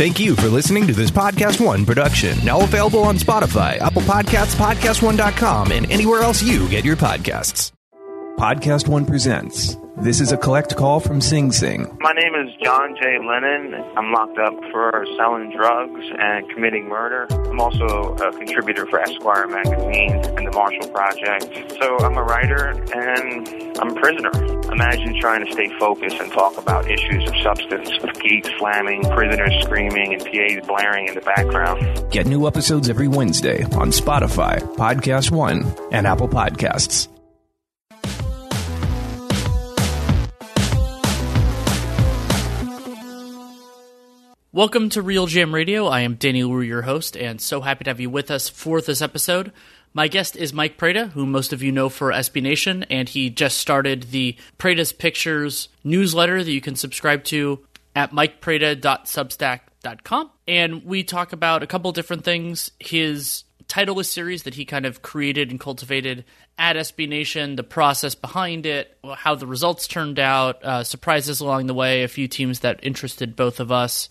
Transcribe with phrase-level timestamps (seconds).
[0.00, 2.42] Thank you for listening to this Podcast One production.
[2.42, 7.70] Now available on Spotify, Apple Podcasts, PodcastOne.com, and anywhere else you get your podcasts.
[8.40, 9.76] Podcast One presents.
[9.98, 11.94] This is a collect call from Sing Sing.
[12.00, 13.18] My name is John J.
[13.18, 13.74] Lennon.
[13.98, 17.26] I'm locked up for selling drugs and committing murder.
[17.30, 21.70] I'm also a contributor for Esquire magazine and the Marshall Project.
[21.82, 23.46] So I'm a writer and
[23.78, 24.30] I'm a prisoner.
[24.72, 29.52] Imagine trying to stay focused and talk about issues of substance with geeks slamming, prisoners
[29.60, 32.10] screaming, and PAs blaring in the background.
[32.10, 37.08] Get new episodes every Wednesday on Spotify, Podcast One, and Apple Podcasts.
[44.52, 45.86] Welcome to RealGM Radio.
[45.86, 48.80] I am Danny Leroux, your host, and so happy to have you with us for
[48.80, 49.52] this episode.
[49.94, 53.30] My guest is Mike Prada, who most of you know for SB Nation, and he
[53.30, 57.60] just started the Prada's Pictures newsletter that you can subscribe to
[57.94, 60.30] at mikeprada.substack.com.
[60.48, 62.72] And we talk about a couple different things.
[62.80, 66.24] His Titleless series that he kind of created and cultivated
[66.58, 71.68] at SB Nation, the process behind it, how the results turned out, uh, surprises along
[71.68, 74.08] the way, a few teams that interested both of us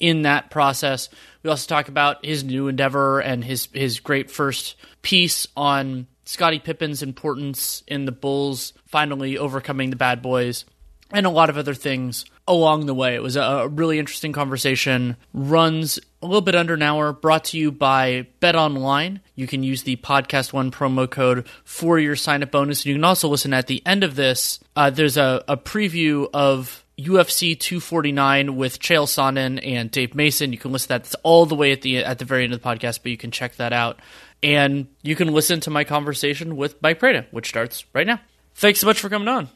[0.00, 1.10] in that process.
[1.42, 6.58] We also talk about his new endeavor and his his great first piece on Scottie
[6.58, 10.64] Pippen's importance in the Bulls finally overcoming the bad boys
[11.12, 13.14] and a lot of other things along the way.
[13.14, 15.18] It was a really interesting conversation.
[15.34, 19.20] Runs a little bit under an hour, brought to you by Bet Online.
[19.34, 22.80] You can use the Podcast One promo code for your sign up bonus.
[22.80, 24.60] And you can also listen at the end of this.
[24.76, 30.52] Uh, there's a, a preview of UFC 249 with Chael Sonnen and Dave Mason.
[30.52, 31.00] You can listen to that.
[31.02, 33.18] It's all the way at the at the very end of the podcast, but you
[33.18, 33.98] can check that out.
[34.42, 38.20] And you can listen to my conversation with Mike Prada, which starts right now.
[38.54, 39.48] Thanks so much for coming on.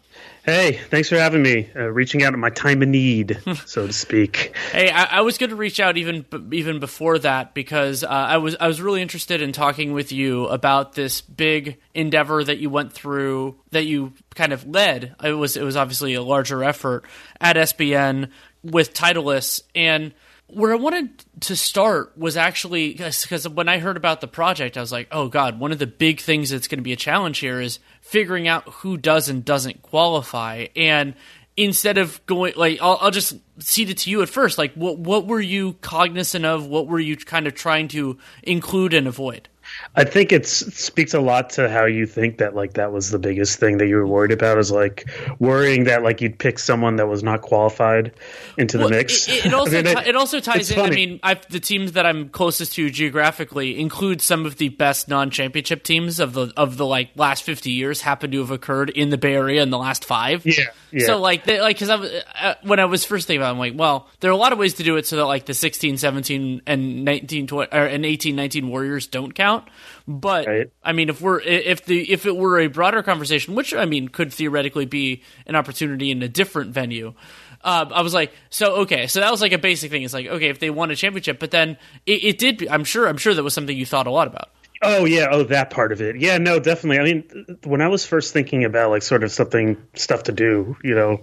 [0.47, 1.69] Hey, thanks for having me.
[1.75, 4.55] Uh, reaching out at my time of need, so to speak.
[4.71, 8.37] Hey, I, I was going to reach out even even before that because uh, I
[8.37, 12.71] was I was really interested in talking with you about this big endeavor that you
[12.71, 15.17] went through that you kind of led.
[15.25, 17.05] It was it was obviously a larger effort
[17.41, 18.31] at SBN
[18.63, 20.15] with Titleless and
[20.49, 24.81] where I wanted to start was actually because when I heard about the project, I
[24.81, 27.39] was like, oh God, one of the big things that's going to be a challenge
[27.39, 30.67] here is figuring out who does and doesn't qualify.
[30.77, 31.15] And
[31.57, 34.59] instead of going, like, I'll, I'll just cede it to you at first.
[34.59, 36.67] Like, what, what were you cognizant of?
[36.67, 39.49] What were you kind of trying to include and avoid?
[39.95, 43.19] I think it speaks a lot to how you think that like that was the
[43.19, 46.97] biggest thing that you were worried about is like worrying that like you'd pick someone
[46.97, 48.13] that was not qualified
[48.59, 49.29] into well, the mix.
[49.29, 50.77] It, it also I mean, it, it, also ties in.
[50.77, 50.93] Funny.
[50.93, 55.09] I mean, I've, the teams that I'm closest to geographically include some of the best
[55.09, 59.11] non-championship teams of the of the like last 50 years happen to have occurred in
[59.11, 60.45] the Bay Area in the last five.
[60.45, 60.65] Yeah,
[60.97, 61.07] yeah.
[61.07, 63.53] So like they, like because I was uh, when I was first thinking about, it,
[63.53, 65.45] I'm like, well, there are a lot of ways to do it so that like
[65.45, 69.69] the 16, 17, and 19, 20, or, and 18, 19 Warriors don't count.
[70.09, 70.71] But right.
[70.83, 74.09] I mean, if we're if the if it were a broader conversation, which I mean
[74.09, 77.13] could theoretically be an opportunity in a different venue.
[77.63, 80.03] Uh, I was like, so okay, so that was like a basic thing.
[80.03, 81.77] It's like, okay, if they won a championship, but then
[82.07, 82.67] it, it did.
[82.69, 83.07] I'm sure.
[83.07, 84.51] I'm sure that was something you thought a lot about.
[84.89, 86.15] Oh yeah, oh that part of it.
[86.17, 87.01] Yeah, no, definitely.
[87.01, 90.77] I mean, when I was first thinking about like sort of something stuff to do,
[90.85, 91.23] you know,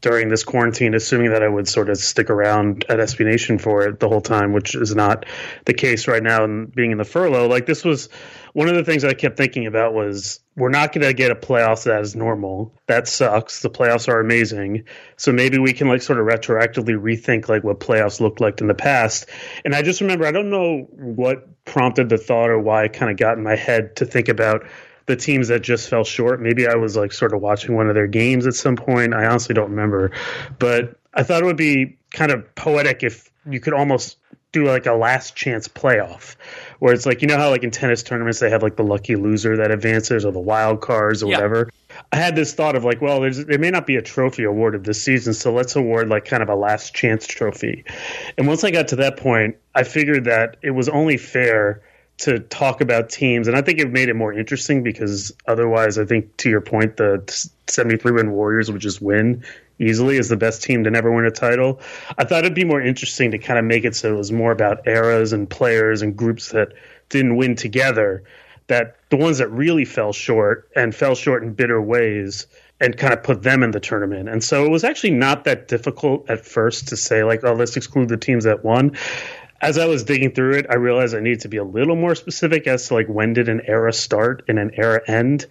[0.00, 3.86] during this quarantine, assuming that I would sort of stick around at SB Nation for
[3.86, 5.26] it the whole time, which is not
[5.66, 6.44] the case right now.
[6.44, 8.08] And being in the furlough, like this was
[8.52, 11.34] one of the things I kept thinking about was we're not going to get a
[11.34, 12.74] playoffs that is normal.
[12.86, 13.60] That sucks.
[13.60, 14.84] The playoffs are amazing,
[15.16, 18.66] so maybe we can like sort of retroactively rethink like what playoffs looked like in
[18.66, 19.28] the past.
[19.64, 23.10] And I just remember I don't know what prompted the thought or why it kind
[23.10, 24.66] of got in my head to think about
[25.10, 26.40] the teams that just fell short.
[26.40, 29.12] Maybe I was like sort of watching one of their games at some point.
[29.12, 30.12] I honestly don't remember,
[30.58, 34.16] but I thought it would be kind of poetic if you could almost
[34.52, 36.34] do like a last chance playoff
[36.80, 39.14] where it's like you know how like in tennis tournaments they have like the lucky
[39.14, 41.36] loser that advances or the wild cards or Yeah.
[41.36, 41.70] whatever
[42.12, 44.82] i had this thought of like well there's there may not be a trophy awarded
[44.82, 47.84] this season so let's award like kind of a last chance trophy
[48.36, 51.80] and once i got to that point i figured that it was only fair
[52.20, 56.04] to talk about teams and i think it made it more interesting because otherwise i
[56.04, 59.42] think to your point the 73 win warriors would just win
[59.80, 61.80] easily as the best team to never win a title.
[62.18, 64.52] I thought it'd be more interesting to kind of make it so it was more
[64.52, 66.74] about eras and players and groups that
[67.08, 68.22] didn't win together.
[68.66, 72.46] That the ones that really fell short and fell short in bitter ways
[72.78, 74.28] and kind of put them in the tournament.
[74.28, 77.76] And so it was actually not that difficult at first to say like, oh, let's
[77.76, 78.96] exclude the teams that won.
[79.60, 82.14] As I was digging through it, I realized I needed to be a little more
[82.14, 85.46] specific as to like when did an era start and an era end.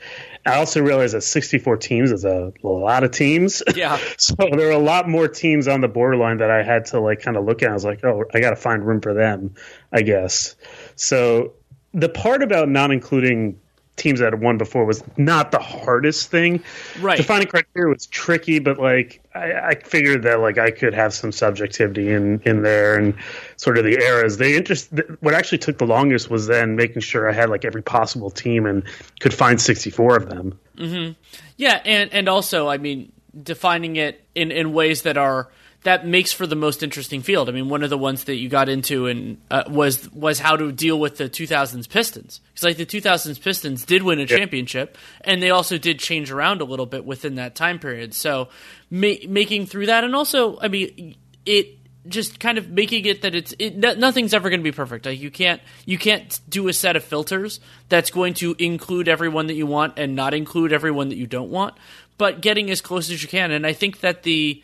[0.45, 3.61] I also realized that 64 teams is a, a lot of teams.
[3.75, 3.99] Yeah.
[4.17, 7.21] so there were a lot more teams on the borderline that I had to like
[7.21, 7.69] kind of look at.
[7.69, 9.53] I was like, oh, I got to find room for them,
[9.91, 10.55] I guess.
[10.95, 11.53] So
[11.93, 13.59] the part about not including
[13.99, 16.63] teams that had won before was not the hardest thing.
[16.99, 17.17] Right.
[17.17, 21.31] Defining criteria was tricky, but like I, I figured that like I could have some
[21.31, 23.13] subjectivity in in there and
[23.57, 24.37] sort of the eras.
[24.37, 27.83] They interest what actually took the longest was then making sure I had like every
[27.83, 28.83] possible team and
[29.19, 30.57] could find sixty four of them.
[30.77, 31.13] Mm-hmm.
[31.57, 33.11] Yeah, and and also, I mean,
[33.41, 35.49] defining it in in ways that are
[35.83, 37.47] that makes for the most interesting field.
[37.47, 40.57] I mean, one of the ones that you got into and uh, was was how
[40.57, 44.97] to deal with the 2000s Pistons because like the 2000s Pistons did win a championship,
[45.21, 48.13] and they also did change around a little bit within that time period.
[48.13, 48.49] So
[48.89, 51.15] ma- making through that, and also, I mean,
[51.45, 51.77] it
[52.07, 55.05] just kind of making it that it's it, no- nothing's ever going to be perfect.
[55.05, 59.47] Like you can't you can't do a set of filters that's going to include everyone
[59.47, 61.75] that you want and not include everyone that you don't want,
[62.17, 63.51] but getting as close as you can.
[63.51, 64.61] And I think that the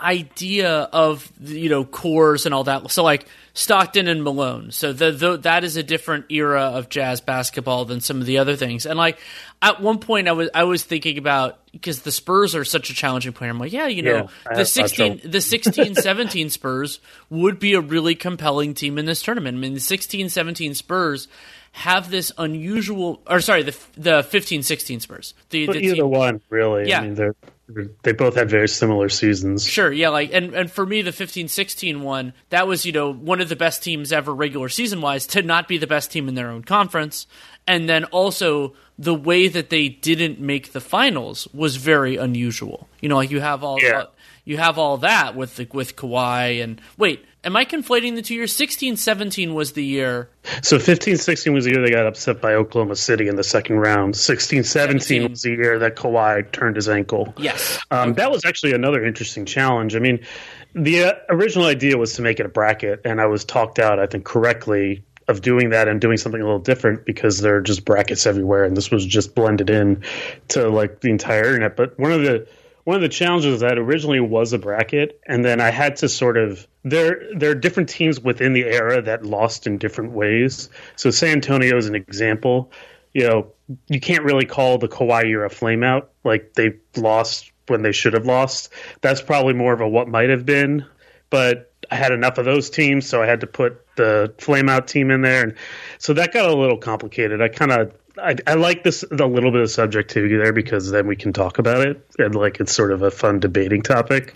[0.00, 2.90] idea of you know cores and all that.
[2.90, 4.70] So like Stockton and Malone.
[4.70, 8.38] So the, the that is a different era of jazz basketball than some of the
[8.38, 8.86] other things.
[8.86, 9.18] And like
[9.60, 12.94] at one point, I was I was thinking about because the Spurs are such a
[12.94, 13.50] challenging player.
[13.50, 14.16] I'm like, yeah, you know,
[14.46, 17.00] Yeah, the have sixteen the 16 17 Spurs
[17.30, 19.56] would be a really compelling team in this tournament.
[19.56, 21.28] I mean, the 16 17 Spurs
[21.72, 25.34] have this unusual or sorry, the the 15 16 Spurs.
[25.50, 26.88] The, But the either team, one, really.
[26.88, 27.00] Yeah.
[27.00, 27.34] I mean, they're
[28.02, 29.64] they both had very similar seasons.
[29.66, 33.40] Sure, yeah, like and, and for me the 15-16 one, that was, you know, one
[33.40, 36.34] of the best teams ever regular season wise to not be the best team in
[36.34, 37.26] their own conference.
[37.66, 42.88] And then also the way that they didn't make the finals was very unusual.
[43.00, 43.98] You know, like you have all Yeah.
[43.98, 44.06] Uh,
[44.48, 48.34] you have all that with the, with Kawhi and wait, am I conflating the two
[48.34, 48.56] years?
[48.56, 50.30] 16-17 was the year.
[50.62, 53.76] So 15 16 was the year they got upset by Oklahoma City in the second
[53.76, 54.16] round.
[54.16, 55.30] 16 17 17.
[55.30, 57.34] was the year that Kawhi turned his ankle.
[57.36, 57.78] Yes.
[57.90, 59.94] Um, That was actually another interesting challenge.
[59.94, 60.24] I mean,
[60.74, 63.98] the uh, original idea was to make it a bracket, and I was talked out,
[63.98, 67.60] I think, correctly of doing that and doing something a little different because there are
[67.60, 70.02] just brackets everywhere, and this was just blended in
[70.48, 71.76] to like the entire internet.
[71.76, 72.48] But one of the
[72.88, 76.08] one of the challenges is that originally was a bracket, and then I had to
[76.08, 80.70] sort of there there are different teams within the era that lost in different ways.
[80.96, 82.72] So San Antonio is an example.
[83.12, 83.52] You know,
[83.88, 88.24] you can't really call the Kawhi era flameout like they lost when they should have
[88.24, 88.72] lost.
[89.02, 90.86] That's probably more of a what might have been.
[91.28, 95.10] But I had enough of those teams, so I had to put the flameout team
[95.10, 95.54] in there, and
[95.98, 97.42] so that got a little complicated.
[97.42, 101.06] I kind of I, I like this the little bit of subjectivity there because then
[101.06, 104.34] we can talk about it and like it's sort of a fun debating topic.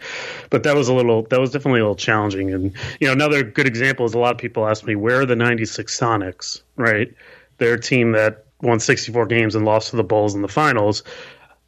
[0.51, 2.53] But that was a little that was definitely a little challenging.
[2.53, 5.27] And you know another good example is a lot of people ask me where are
[5.27, 6.62] the '96 Sonics?
[6.77, 7.15] Right,
[7.59, 11.03] they're team that won 64 games and lost to the Bulls in the finals.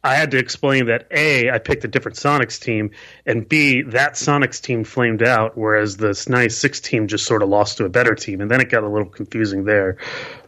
[0.05, 2.91] I had to explain that A, I picked a different Sonics team,
[3.25, 7.77] and B, that Sonics team flamed out, whereas this 96 team just sort of lost
[7.77, 9.97] to a better team, and then it got a little confusing there.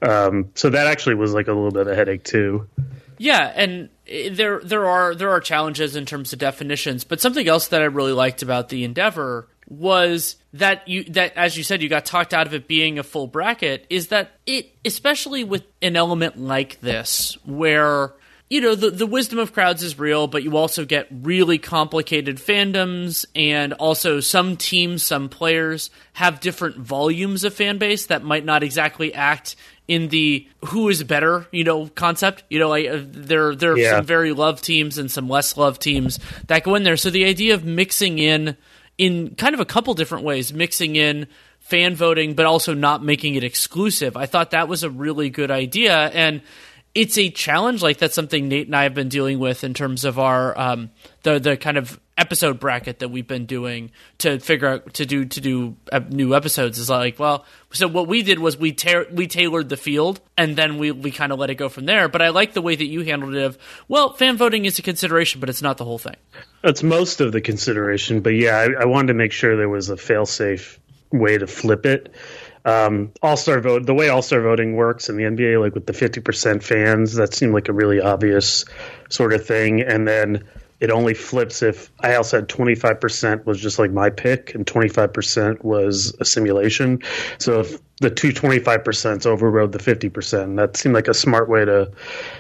[0.03, 2.69] Um, so that actually was like a little bit of a headache too.
[3.17, 7.47] Yeah, and eh, there there are there are challenges in terms of definitions, but something
[7.47, 11.81] else that I really liked about the endeavor was that you that as you said
[11.81, 15.63] you got talked out of it being a full bracket is that it especially with
[15.81, 18.13] an element like this where
[18.49, 22.37] you know the the wisdom of crowds is real but you also get really complicated
[22.37, 28.45] fandoms and also some teams some players have different volumes of fan base that might
[28.45, 29.55] not exactly act
[29.87, 32.43] in the who is better you know concept.
[32.49, 33.97] You know like uh, there there are Yeah.
[33.97, 36.97] some very loved teams and some less loved teams that go in there.
[36.97, 38.57] So the idea of mixing in
[38.97, 41.27] in kind of a couple different ways mixing in
[41.59, 45.51] fan voting but also not making it exclusive i thought that was a really good
[45.51, 45.95] idea.
[45.95, 46.41] And
[46.93, 47.81] it's a challenge.
[47.81, 50.91] Like that's something nate and i have been dealing with in terms of our um,
[51.23, 55.25] the the kind of episode bracket that we've been doing to figure out to do
[55.25, 59.03] to do uh, new episodes is like well so what we did was we ta-
[59.11, 62.07] we tailored the field and then we we kind of let it go from there.
[62.09, 64.81] But i like the way that you handled it of well fan voting is a
[64.81, 66.15] consideration but it's not the whole thing.
[66.63, 69.89] That's most of the consideration, but yeah, I, I wanted to make sure there was
[69.89, 70.79] a fail-safe
[71.11, 72.13] way to flip it.
[72.67, 75.85] Um, All Star vote, the way All Star voting works in the NBA, like with
[75.85, 78.65] the fifty percent fans, that seemed like a really obvious
[79.09, 79.81] sort of thing.
[79.81, 80.43] And then
[80.79, 84.53] it only flips if I also had twenty five percent was just like my pick,
[84.53, 87.01] and twenty five percent was a simulation.
[87.39, 91.15] So if the two twenty five percent overrode the fifty percent, that seemed like a
[91.15, 91.91] smart way to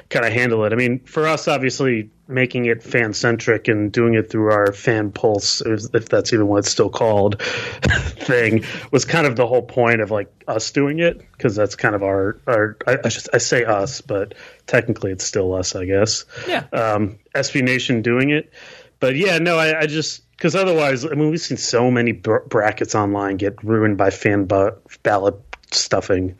[0.09, 0.73] kind of handle it.
[0.73, 5.11] I mean, for us, obviously making it fan centric and doing it through our fan
[5.11, 10.01] pulse, if that's even what it's still called, thing was kind of the whole point
[10.01, 12.77] of like us doing it because that's kind of our our.
[12.85, 14.35] I, I, just, I say us, but
[14.67, 16.25] technically it's still us, I guess.
[16.47, 16.65] Yeah.
[16.71, 18.51] Um, SB Nation doing it,
[18.99, 22.45] but yeah, no, I, I just because otherwise, I mean, we've seen so many br-
[22.47, 25.35] brackets online get ruined by fan bu- ballot
[25.71, 26.39] stuffing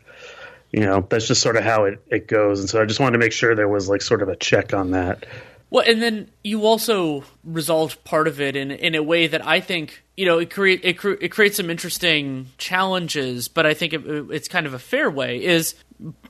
[0.72, 3.14] you know that's just sort of how it, it goes and so i just wanted
[3.14, 5.26] to make sure there was like sort of a check on that
[5.70, 9.60] Well, and then you also resolved part of it in in a way that I
[9.60, 13.92] think you know it create it, cre- it creates some interesting challenges, but I think
[13.92, 15.76] it, it's kind of a fair way is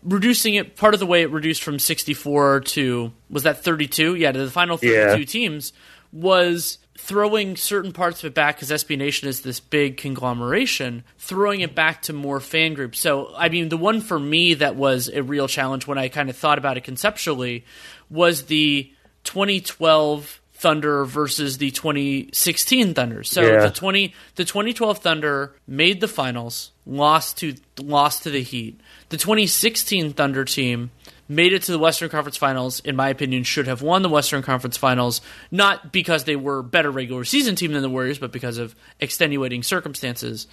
[0.03, 0.75] reducing it.
[0.75, 4.31] Part of the way it reduced from sixty four to was that thirty two, yeah,
[4.31, 5.25] to the final thirty two Yeah.
[5.25, 5.74] teams
[6.12, 11.62] was throwing certain parts of it back because SB Nation is this big conglomeration, throwing
[11.62, 13.00] it back to more fan groups.
[13.00, 16.29] So, I mean, the one for me that was a real challenge when I kind
[16.29, 17.65] of thought about it conceptually
[18.09, 18.91] was the
[19.25, 23.24] 2012 Thunder versus the 2016 Thunder.
[23.24, 23.59] So Yeah.
[23.67, 28.79] the 20 the 2012 Thunder made the finals, lost to lost to the Heat.
[29.10, 30.91] The 2016 Thunder team
[31.29, 32.79] made it to the Western Conference Finals.
[32.79, 36.89] In my opinion, should have won the Western Conference Finals, not because they were better
[36.89, 40.48] regular season team than the Warriors, but because of extenuating circumstances.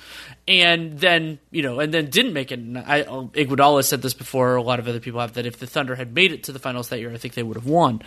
[0.49, 2.59] And then you know, and then didn't make it.
[2.59, 4.57] And I, Iguodala said this before.
[4.57, 6.59] A lot of other people have that if the Thunder had made it to the
[6.59, 8.03] finals that year, I think they would have won.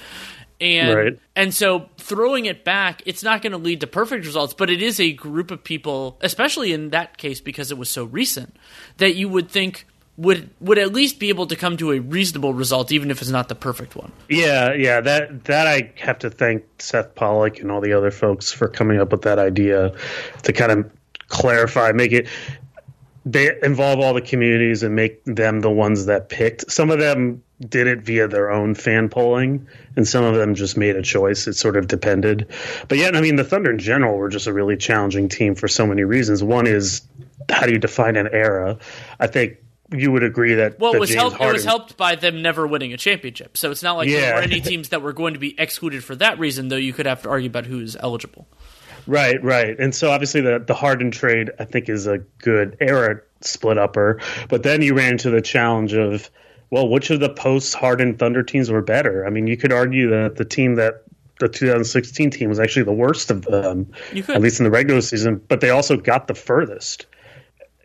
[0.60, 1.20] And Right.
[1.36, 4.82] and so throwing it back, it's not going to lead to perfect results, but it
[4.82, 8.56] is a group of people, especially in that case because it was so recent,
[8.98, 9.86] that you would think
[10.18, 13.30] would would at least be able to come to a reasonable result, even if it's
[13.30, 14.12] not the perfect one.
[14.30, 18.52] yeah yeah that that i have to thank seth pollack and all the other folks
[18.52, 19.94] for coming up with that idea
[20.42, 20.92] to kind of
[21.28, 22.28] clarify make it
[23.32, 26.72] they involve all the communities and make them the ones that picked.
[26.72, 30.78] Some of them did it via their own fan polling, and some of them just
[30.78, 31.48] made a choice.
[31.48, 32.48] It sort of depended.
[32.88, 35.68] But yeah, I mean, the Thunder in general were just a really challenging team for
[35.68, 36.42] so many reasons.
[36.42, 37.02] One is
[37.50, 38.78] how do you define an era?
[39.20, 39.58] I think
[39.92, 41.42] you would agree that Well, that it was James helped.
[41.42, 43.58] It was helped by them never winning a championship.
[43.58, 46.16] So it's not like there were any teams that were going to be excluded for
[46.16, 46.70] that reason.
[46.70, 48.48] Though you could have to argue about who's eligible.
[49.08, 49.80] Right, right.
[49.80, 54.20] And so obviously the the Harden trade I think is a good era split upper.
[54.50, 56.30] But then you ran into the challenge of
[56.70, 59.26] well, which of the post Harden Thunder teams were better?
[59.26, 61.04] I mean, you could argue that the team that
[61.40, 63.92] the 2016 team was actually the worst of them,
[64.28, 65.42] at least in the regular season.
[65.48, 67.06] But they also got the furthest.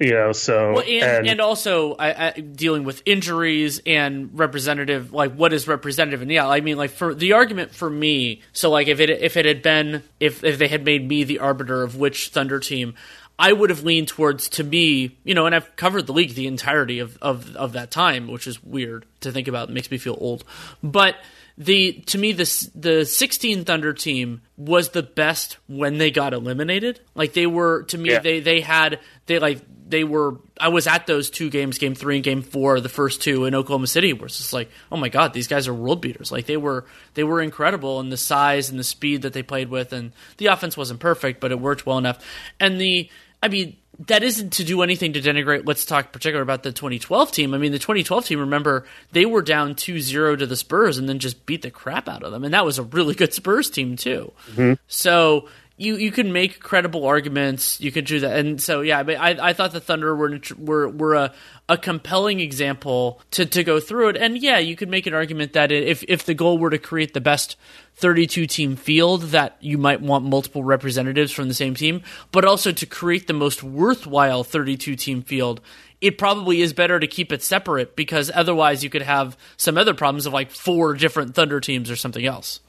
[0.02, 5.34] You know, so Well, and, and, also I, I, dealing with injuries and representative, like
[5.34, 8.88] what is representative, and yeah, I mean, like for the argument for me, so like
[8.88, 11.96] if it if it had been if if they had made me the arbiter of
[11.96, 12.94] which Thunder team,
[13.38, 16.46] I would have leaned towards to me, you know, and I've covered the league the
[16.46, 19.68] entirety of of of that time, which is weird to think about.
[19.68, 20.44] It makes me feel old,
[20.82, 21.16] but
[21.64, 27.00] the to me the the 16 Thunder team was the best when they got eliminated.
[27.14, 28.18] Like they were to me Yeah.
[28.20, 32.14] they they had they like they were I was at those two games, game three
[32.16, 35.08] and game four, the first two in Oklahoma City, where it's just like, oh my
[35.10, 36.32] god, these guys are world beaters.
[36.32, 39.68] Like they were they were incredible in the size and the speed that they played
[39.68, 42.24] with, and the offense wasn't perfect, but it worked well enough.
[42.58, 43.10] And the
[43.42, 45.66] I mean that isn't to do anything to denigrate.
[45.66, 47.54] Let's talk particular about the 2012 team.
[47.54, 48.40] I mean, the 2012 team.
[48.40, 52.22] Remember, they were down 2-0 to the Spurs and then just beat the crap out
[52.22, 54.32] of them, and that was a really good Spurs team too.
[54.52, 54.74] Mm-hmm.
[54.88, 55.48] So
[55.82, 57.80] you you can make credible arguments.
[57.80, 59.02] You could do that, and so yeah.
[59.02, 61.34] But I I thought the Thunder were were were a
[61.68, 64.16] a compelling example to to go through it.
[64.16, 67.14] And yeah, you could make an argument that if if the goal were to create
[67.14, 67.56] the best
[67.96, 72.72] 32 team field, that you might want multiple representatives from the same team, but also
[72.72, 75.60] to create the most worthwhile 32 team field.
[76.00, 79.94] It probably is better to keep it separate because otherwise you could have some other
[79.94, 82.60] problems of like four different Thunder teams or something else.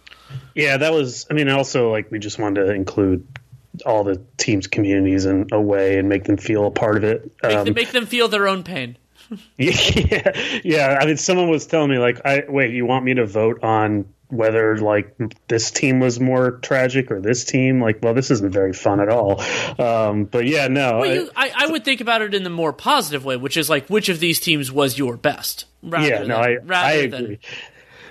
[0.55, 1.25] Yeah, that was.
[1.29, 3.27] I mean, also like we just wanted to include
[3.85, 7.31] all the teams' communities in a way and make them feel a part of it.
[7.41, 8.97] Make, Um, them, make them feel their own pain.
[9.57, 10.97] yeah, yeah.
[11.01, 14.05] I mean, someone was telling me like, "I wait, you want me to vote on
[14.33, 15.15] whether like
[15.47, 17.79] this team was more tragic or this team.
[17.81, 19.41] Like, well, this isn't very fun at all.
[19.79, 20.99] Um, but yeah, no.
[20.99, 23.69] Well, you, I, I, would think about it in the more positive way, which is
[23.69, 25.65] like which of these teams was your best.
[25.83, 27.19] yeah, no, than, I, I agree.
[27.19, 27.39] Than,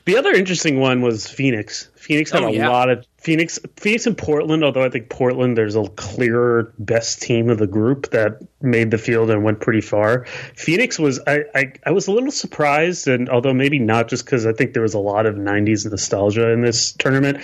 [0.05, 1.89] the other interesting one was Phoenix.
[1.95, 2.69] Phoenix had oh, a yeah.
[2.69, 4.65] lot of Phoenix, Phoenix and Portland.
[4.65, 8.99] Although I think Portland, there's a clearer best team of the group that made the
[8.99, 10.25] field and went pretty far.
[10.57, 14.45] Phoenix was I I, I was a little surprised, and although maybe not just because
[14.45, 17.39] I think there was a lot of '90s nostalgia in this tournament.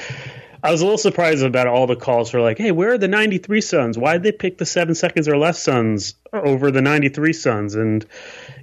[0.69, 3.09] I was a little surprised about all the calls for like, hey, where are the
[3.09, 3.97] 93 Suns?
[3.97, 7.75] Why did they pick the seven seconds or less Suns over the 93 Suns?
[7.75, 8.05] And,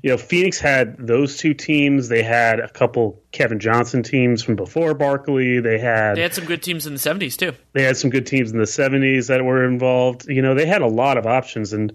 [0.03, 2.07] you know, Phoenix had those two teams.
[2.07, 5.59] They had a couple Kevin Johnson teams from before Barkley.
[5.61, 7.53] They had they had some good teams in the 70s too.
[7.73, 10.27] They had some good teams in the 70s that were involved.
[10.27, 11.91] You know, they had a lot of options and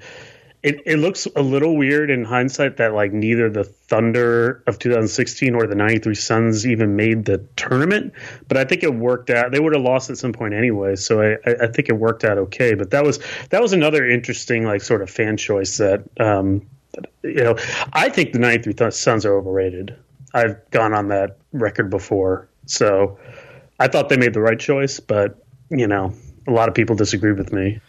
[0.62, 5.54] it, it looks a little weird in hindsight that like neither the Thunder of 2016
[5.54, 8.12] or the 93 Suns even made the tournament,
[8.46, 9.52] but I think it worked out.
[9.52, 12.36] They would have lost at some point anyway, so I, I think it worked out
[12.36, 12.74] okay.
[12.74, 16.66] But that was that was another interesting like sort of fan choice that um,
[17.22, 17.56] you know
[17.94, 19.96] I think the 93 Suns are overrated.
[20.34, 23.18] I've gone on that record before, so
[23.78, 26.12] I thought they made the right choice, but you know
[26.46, 27.80] a lot of people disagreed with me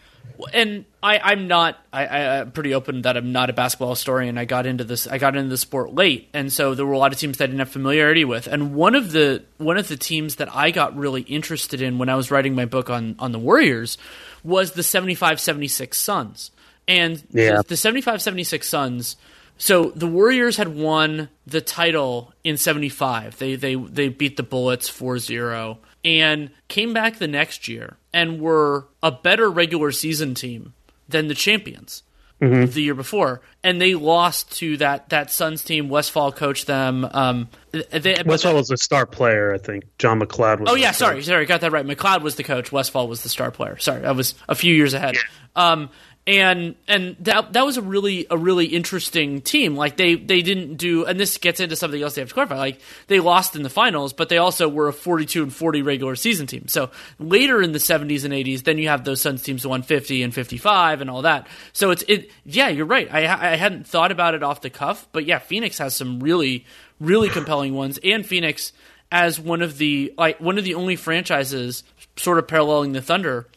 [0.52, 1.78] and I, I'm not.
[1.92, 4.38] I, I, am pretty open that I'm not a basketball historian.
[4.38, 5.06] I got into this.
[5.06, 7.44] I got into the sport late, and so there were a lot of teams that
[7.44, 8.46] I didn't have familiarity with.
[8.46, 12.08] And one of the one of the teams that I got really interested in when
[12.08, 13.98] I was writing my book on on the Warriors
[14.44, 16.50] was the 75-76 Suns.
[16.88, 17.58] And yeah.
[17.58, 19.16] the, the 75-76 Suns.
[19.56, 23.38] So the Warriors had won the title in 75.
[23.38, 28.86] They they they beat the Bullets 4-0 and came back the next year and were
[29.02, 30.74] a better regular season team
[31.08, 32.02] than the champions
[32.42, 32.70] mm-hmm.
[32.70, 35.88] the year before, and they lost to that that Suns team.
[35.88, 37.08] Westphal coached them.
[37.10, 39.84] Um, they, Westphal was a star player, I think.
[39.98, 40.70] John MacLeod was.
[40.70, 41.86] Oh yeah, sorry, sorry, I got that right.
[41.86, 42.72] MacLeod was the coach.
[42.72, 43.78] Westphal was the star player.
[43.78, 45.14] Sorry, I was a few years ahead.
[45.14, 45.20] Yeah.
[45.54, 45.90] Um,
[46.26, 49.74] and and that that was a really a really interesting team.
[49.74, 52.58] Like they they didn't do, and this gets into something else they have to clarify.
[52.58, 55.82] Like they lost in the finals, but they also were a forty two and forty
[55.82, 56.68] regular season team.
[56.68, 60.22] So later in the seventies and eighties, then you have those Suns teams one fifty
[60.22, 61.48] and fifty five and all that.
[61.72, 62.30] So it's it.
[62.44, 63.12] Yeah, you're right.
[63.12, 66.66] I I hadn't thought about it off the cuff, but yeah, Phoenix has some really
[67.00, 68.72] really compelling ones, and Phoenix
[69.10, 71.82] as one of the like one of the only franchises
[72.16, 73.48] sort of paralleling the Thunder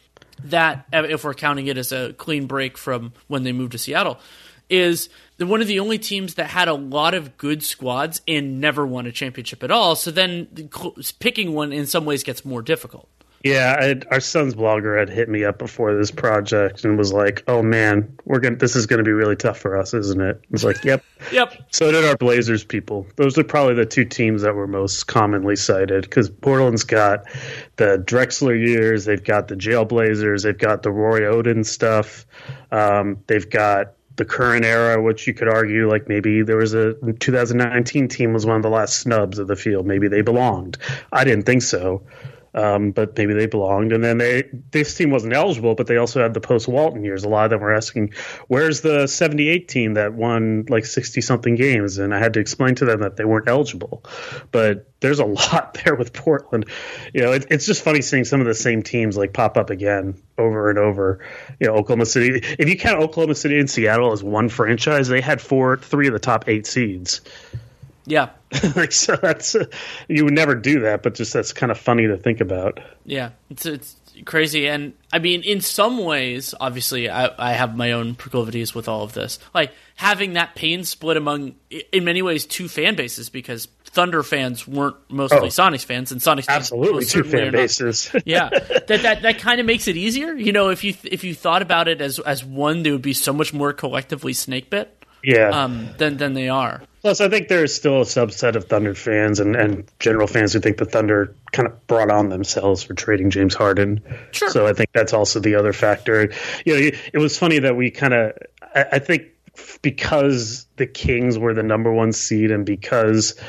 [0.44, 4.20] that, if we're counting it as a clean break from when they moved to Seattle,
[4.70, 8.86] is one of the only teams that had a lot of good squads and never
[8.86, 9.96] won a championship at all.
[9.96, 10.70] So then
[11.20, 13.08] picking one in some ways gets more difficult.
[13.46, 17.44] Yeah, I, our Suns blogger had hit me up before this project and was like,
[17.48, 20.42] "Oh man, we're gonna this is going to be really tough for us, isn't it?"
[20.42, 23.06] I was like, "Yep, yep." So did our Blazers people.
[23.18, 27.26] Those are probably the two teams that were most commonly cited because Portland's got
[27.76, 32.26] the Drexler years, they've got the Jailblazers, they've got the Roy Oden stuff,
[32.72, 36.96] um, they've got the current era, which you could argue like maybe there was a
[37.20, 39.86] 2019 team was one of the last snubs of the field.
[39.86, 40.80] Maybe they belonged.
[41.12, 42.02] I didn't think so
[42.56, 43.92] um, but maybe they belonged.
[43.92, 47.24] And then they this team wasn't eligible, but they also had the post Walton years.
[47.24, 48.14] A lot of them were asking,
[48.48, 52.76] "Where's the '78 team that won like 60 something games?" And I had to explain
[52.76, 54.04] to them that they weren't eligible.
[54.52, 56.66] But there's a lot there with Portland.
[57.14, 59.70] You know, it, it's just funny seeing some of the same teams like pop up
[59.70, 61.20] again over and over.
[61.60, 62.40] You know, Oklahoma City.
[62.58, 66.14] If you count Oklahoma City and Seattle as one franchise, they had four, three of
[66.14, 67.20] the top eight seeds.
[68.06, 68.30] Yeah.
[68.76, 69.66] like so that's uh,
[70.08, 72.80] you would never do that, but just that's kind of funny to think about.
[73.06, 77.92] Yeah, it's it's crazy, and I mean, in some ways, obviously, I, I have my
[77.92, 79.40] own proclivities with all of this.
[79.54, 81.56] Like having that pain split among,
[81.92, 86.22] in many ways, two fan bases because Thunder fans weren't mostly oh, Sonics fans, and
[86.22, 88.14] Sonics absolutely two fan bases.
[88.26, 90.34] yeah, that that that kind of makes it easier.
[90.34, 93.14] You know, if you if you thought about it as as one, they would be
[93.14, 94.92] so much more collectively snake bit.
[95.24, 96.84] Yeah, um, than than they are.
[97.06, 100.60] Plus, I think there's still a subset of Thunder fans and, and general fans who
[100.60, 104.02] think the Thunder kind of brought on themselves for trading James Harden.
[104.32, 104.50] Sure.
[104.50, 106.32] So I think that's also the other factor.
[106.66, 108.34] You know, it was funny that we kind of,
[108.74, 109.26] I, I think
[109.84, 113.40] because the Kings were the number one seed and because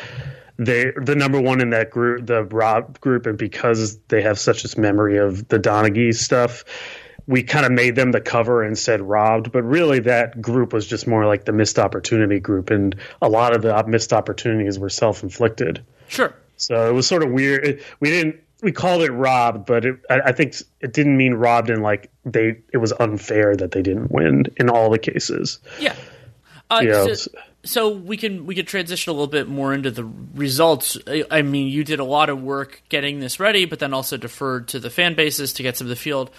[0.58, 4.64] they're the number one in that group, the Rob group, and because they have such
[4.64, 6.62] this memory of the Donaghy stuff,
[7.26, 10.86] we kind of made them the cover and said robbed, but really that group was
[10.86, 14.88] just more like the missed opportunity group, and a lot of the missed opportunities were
[14.88, 15.84] self inflicted.
[16.08, 16.34] Sure.
[16.56, 17.82] So it was sort of weird.
[18.00, 21.68] We didn't we called it robbed, but it, I, I, think it didn't mean robbed
[21.68, 25.58] in like they it was unfair that they didn't win in all the cases.
[25.78, 25.94] Yeah.
[26.70, 27.30] Uh, you know, so,
[27.64, 30.96] so we can we could transition a little bit more into the results.
[31.06, 34.16] I, I mean, you did a lot of work getting this ready, but then also
[34.16, 36.30] deferred to the fan bases to get some of the field.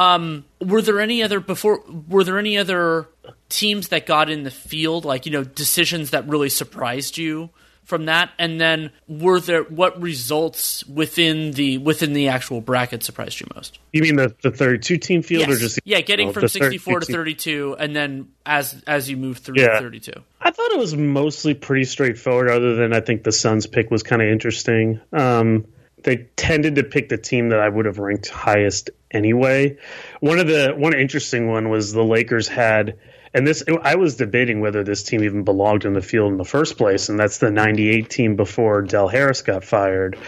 [0.00, 1.82] Um, were there any other before?
[2.08, 3.06] Were there any other
[3.50, 7.50] teams that got in the field, like you know, decisions that really surprised you
[7.84, 8.30] from that?
[8.38, 13.78] And then were there what results within the within the actual bracket surprised you most?
[13.92, 15.50] You mean the, the 32 team field Yes.
[15.50, 17.74] or just yeah, getting oh, from 64 to 32?
[17.74, 19.80] 32, and then as as you move through Yeah.
[19.80, 20.12] 32.
[20.40, 24.02] I thought it was mostly pretty straightforward, other than I think the Suns pick was
[24.02, 24.98] kind of interesting.
[25.12, 25.66] Um,
[26.02, 29.78] they tended to pick the team that I would have ranked highest anyway.
[30.20, 32.98] One of the one interesting one was the Lakers had,
[33.34, 36.44] and this I was debating whether this team even belonged in the field in the
[36.44, 40.18] first place, and that's the '98 team before Del Harris got fired.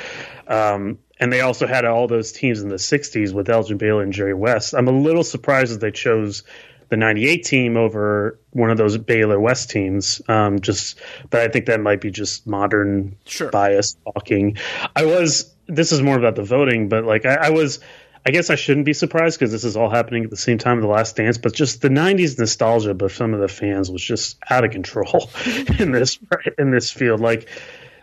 [0.47, 4.13] Um, and they also had all those teams in the '60s with Elgin Baylor and
[4.13, 4.75] Jerry West.
[4.75, 6.43] I'm a little surprised that they chose
[6.93, 10.21] the 98 team over one of those Baylor West teams.
[10.29, 11.01] Um, just,
[11.31, 13.51] but I think that might be just modern Sure.
[13.51, 14.59] bias talking.
[14.95, 17.81] I was, this is more about the voting, but like I, I was,
[18.27, 20.77] I guess I shouldn't be surprised because this is all happening at the same time
[20.77, 24.03] of the last dance, but just the 90s nostalgia but some of the fans was
[24.03, 25.31] just out of control
[25.79, 26.19] in this,
[26.59, 27.21] in this field.
[27.21, 27.49] Like,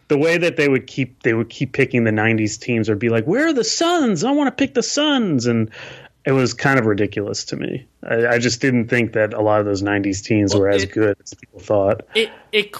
[0.07, 3.09] the way that they would keep they would keep picking the 90s teams or be
[3.09, 5.69] like where are the suns i want to pick the suns and
[6.29, 7.87] it was kind of ridiculous to me.
[8.03, 10.83] I, I just didn't think that a lot of those 90s teens Well, were as
[10.83, 12.01] it- good as people thought.
[12.13, 12.71] It it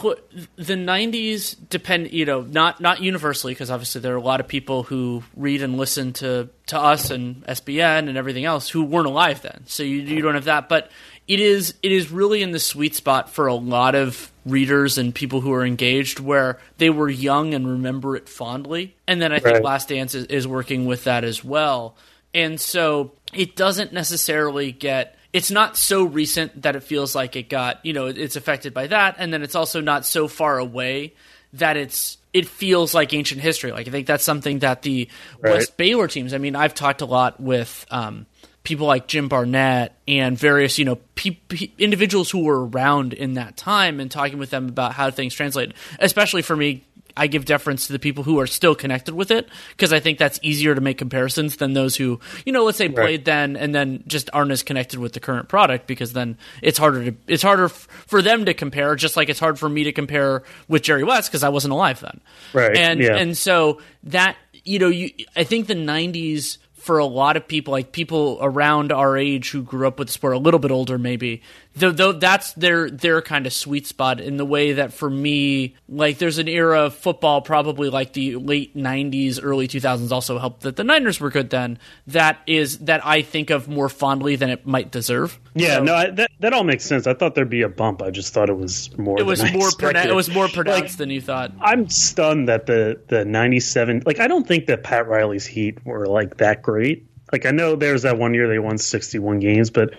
[0.55, 4.47] the 90s depend you know not not universally because obviously there are a lot of
[4.47, 9.07] people who read and listen to to us and SBN and everything else who weren't
[9.07, 9.63] alive then.
[9.65, 10.69] So you you don't have that.
[10.69, 10.91] But
[11.27, 15.13] it is it is really in the sweet spot for a lot of readers and
[15.13, 18.95] people who are engaged where they were young and remember it fondly.
[19.07, 19.63] And then I think Right.
[19.63, 21.95] Last Dance is, is working with that as well
[22.39, 27.49] and so it doesn't necessarily get it's not so recent that it feels like it
[27.49, 31.13] got you know it's affected by that and then it's also not so far away
[31.53, 35.07] that it's it feels like ancient history like i think that's something that the
[35.39, 35.53] Right.
[35.55, 38.25] west baylor teams i mean i've talked a lot with um,
[38.63, 43.33] people like jim barnett and various you know pe- pe- individuals who were around in
[43.35, 46.83] that time and talking with them about how things translate especially for me
[47.19, 50.17] I give deference to the people who are still connected with it because I think
[50.17, 53.75] that's easier to make comparisons than those who, you know, let's say played then and
[53.75, 57.43] then just aren't as connected with the current product because then it's harder to it's
[57.43, 60.81] harder f- for them to compare just like it's hard for me to compare with
[60.81, 62.21] Jerry West because I wasn't alive then.
[62.53, 63.17] Right, And yeah.
[63.17, 67.71] and so that you know, you I think the 90s for a lot of people,
[67.73, 70.97] like people around our age who grew up with the sport, a little bit older
[70.97, 71.41] maybe,
[71.79, 75.75] though, though that's their their kind of sweet spot in the way that for me,
[75.87, 80.61] like there's an era of football, probably like the late '90s, early 2000s, also helped
[80.61, 81.79] that the Niners were good then.
[82.07, 85.39] That is that I think of more fondly than it might deserve.
[85.55, 88.01] yeah So- no I, that, that all makes sense i thought there'd be a bump
[88.03, 90.05] i just thought it was more It was more expected.
[90.05, 91.51] it was more pronounced Like, than you thought.
[91.59, 96.05] I'm stunned that the the 97 like I don't think that Pat Riley's Heat were
[96.05, 97.05] like that great.
[97.31, 99.93] Like I know there's that one year they won 61 games, but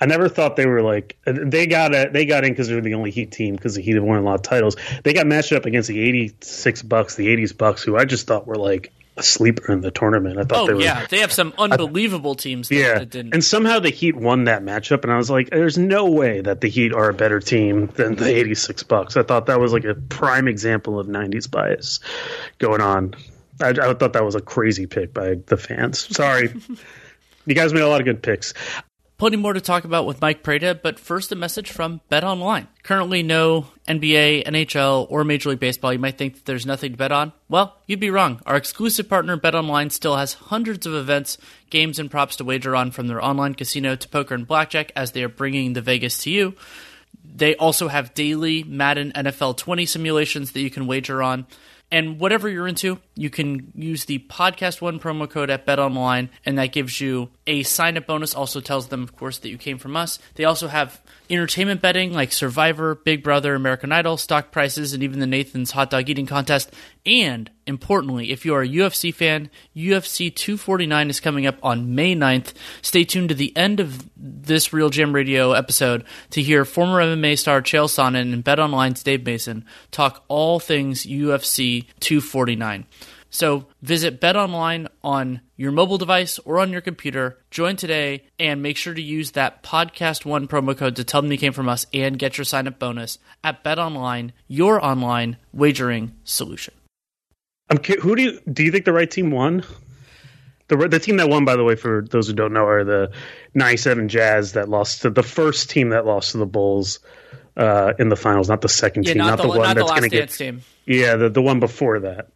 [0.00, 2.80] I never thought they were like they got a, they got in because they were
[2.80, 4.76] the only Heat team because the Heat have won a lot of titles.
[5.04, 8.46] They got matched up against the 86 Bucks, the 80s Bucks, who I just thought
[8.46, 10.38] were like a sleeper in the tournament.
[10.38, 12.68] I thought oh, they Oh were yeah, they have some unbelievable teams.
[12.68, 13.34] That, yeah, that didn't.
[13.34, 16.60] and somehow the Heat won that matchup, and I was like, "There's no way that
[16.60, 19.84] the Heat are a better team than the '86 Bucks." I thought that was like
[19.84, 22.00] a prime example of '90s bias
[22.58, 23.14] going on.
[23.60, 26.14] I, I thought that was a crazy pick by the fans.
[26.14, 26.52] Sorry,
[27.46, 28.54] you guys made a lot of good picks.
[29.20, 32.68] Plenty more to talk about with Mike Prada, but first a message from Bet Online.
[32.82, 35.92] Currently no NBA, NHL, or Major League Baseball.
[35.92, 37.34] You might think that there's nothing to bet on.
[37.46, 38.40] Well, you'd be wrong.
[38.46, 41.36] Our exclusive partner Bet Online still has hundreds of events,
[41.68, 45.12] games, and props to wager on from their online casino to poker and blackjack as
[45.12, 46.54] they are bringing the Vegas to you.
[47.22, 51.46] They also have daily Madden NFL 20 simulations that you can wager on.
[51.92, 56.30] And whatever you're into, you can use the podcast one promo code at Bet Online,
[56.46, 58.32] and that gives you a sign up bonus.
[58.32, 60.20] Also tells them, of course, that you came from us.
[60.36, 65.18] They also have entertainment betting like Survivor, Big Brother, American Idol, stock prices, and even
[65.18, 66.72] the Nathan's hot dog eating contest.
[67.04, 72.14] And importantly, if you are a UFC fan, UFC 249 is coming up on May
[72.14, 72.52] 9th.
[72.82, 77.62] Stay tuned to the end of this RealGM Radio episode to hear former MMA star
[77.62, 82.86] Chael Sonnen and Bet Online's Dave Mason talk all things UFC 249.
[83.30, 87.38] So visit BetOnline on your mobile device or on your computer.
[87.50, 91.30] Join today and make sure to use that podcast one promo code to tell them
[91.30, 96.12] you came from us and get your sign up bonus at BetOnline, your online wagering
[96.24, 96.74] solution.
[97.68, 99.62] I'm cu- who do you do you think the right team won?
[100.66, 103.12] The the team that won, by the way, for those who don't know, are the
[103.54, 106.98] '97 Jazz that lost to the first team that lost to the Bulls
[107.56, 109.90] uh, in the finals, not the second Yeah, team, not, the, one not the that's
[109.90, 110.30] going to get.
[110.30, 110.62] team.
[110.86, 112.28] Yeah, the the one before that.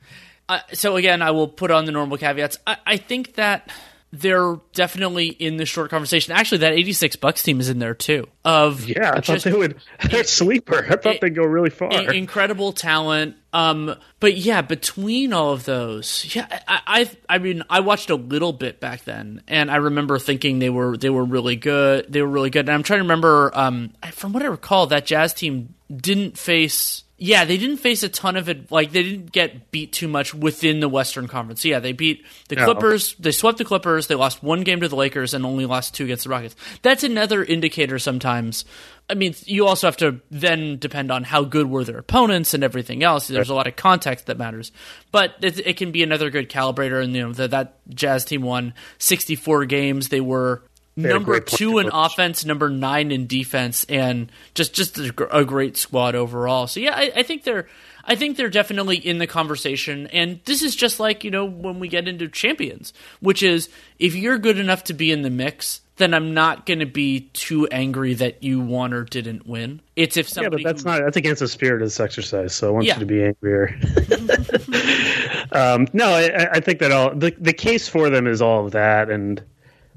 [0.48, 2.58] Uh, so again, I will put on the normal caveats.
[2.66, 3.70] I, I think that
[4.12, 6.34] they're definitely in the short conversation.
[6.34, 8.28] Actually, that 86 Bucks team is in there too.
[8.44, 9.76] Of Yeah, I just thought they would.
[10.10, 10.84] They're a sleeper.
[10.88, 11.92] I thought it- they'd go really far.
[11.92, 13.36] i- incredible talent.
[13.52, 18.16] Um, but yeah, between all of those, yeah, I, I, I mean, I watched a
[18.16, 22.12] little bit back then, and I remember thinking they were they were really good.
[22.12, 23.50] They were really good, and I'm trying to remember.
[23.54, 27.03] Um, from what I recall, that Jazz team didn't face.
[27.16, 28.72] Yeah, they didn't face a ton of it.
[28.72, 31.64] Like they didn't get beat too much within the Western Conference.
[31.64, 32.56] Yeah, they beat the.
[32.56, 33.14] Clippers.
[33.14, 34.08] They swept the Clippers.
[34.08, 36.56] They lost one game to the Lakers and only lost two against the Rockets.
[36.82, 38.64] That's another indicator sometimes.
[39.08, 42.64] I mean, you also have to then depend on how good were their opponents and
[42.64, 43.28] everything else.
[43.28, 44.72] There's a lot of context that matters,
[45.12, 47.02] but it, it can be another good calibrator.
[47.02, 50.08] And you know that that Jazz team won 64 games.
[50.08, 50.62] They were
[50.96, 56.14] number two in offense, number nine in defense, and just just a, a great squad
[56.14, 56.66] overall.
[56.66, 57.66] So yeah, I, I think they're
[58.04, 60.06] I think they're definitely in the conversation.
[60.08, 64.14] And this is just like you know when we get into champions, which is if
[64.14, 65.80] you're good enough to be in the mix.
[65.96, 69.80] Then I'm not going to be too angry that you won or didn't win.
[69.94, 71.02] It's if yeah, but that's who- not.
[71.02, 72.52] That's against the spirit of this exercise.
[72.52, 72.94] So I want Yeah.
[72.94, 73.78] you to be angrier.
[75.52, 78.72] um, no, I, I think that all the the case for them is all of
[78.72, 79.40] that, and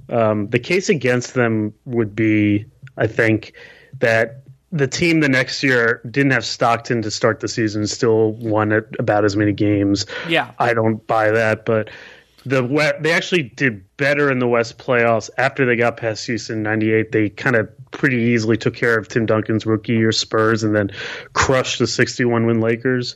[0.10, 2.66] um, the case against them would be,
[2.98, 3.54] I think,
[4.00, 8.72] that the team the next year didn't have Stockton to start the season, still won
[8.72, 10.06] it about as many games.
[10.28, 10.52] Yeah.
[10.60, 11.90] I don't buy that, but
[12.46, 16.64] the they actually did better in the West playoffs after they got past Houston in
[16.64, 17.12] '98.
[17.12, 20.92] They kind of pretty easily took care of Tim Duncan's rookie year Spurs and then
[21.34, 23.16] crushed the 61 win Lakers.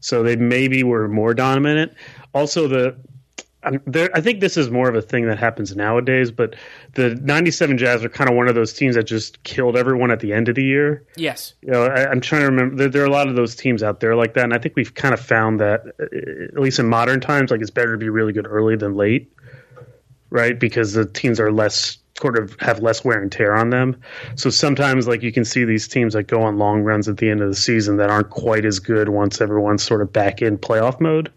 [0.00, 1.92] So they maybe were more dominant.
[2.32, 2.96] Also, the
[3.86, 6.56] there, I think this is more of a thing that happens nowadays, but
[6.94, 10.20] the '97 Jazz are kind of one of those teams that just killed everyone at
[10.20, 11.04] the end of the year.
[11.16, 12.76] yes, You know, I, I'm trying to remember.
[12.76, 14.76] There, there are a lot of those teams out there like that, and I think
[14.76, 17.98] we've kind of found that, uh, at least in modern times, like it's better to
[17.98, 19.30] be really good early than late,
[20.30, 20.58] right?
[20.58, 24.00] Because the teams are less sort of have less wear and tear on them.
[24.36, 27.30] So sometimes, like you can see these teams that go on long runs at the
[27.30, 30.58] end of the season that aren't quite as good once everyone's sort of back in
[30.58, 31.32] playoff mode.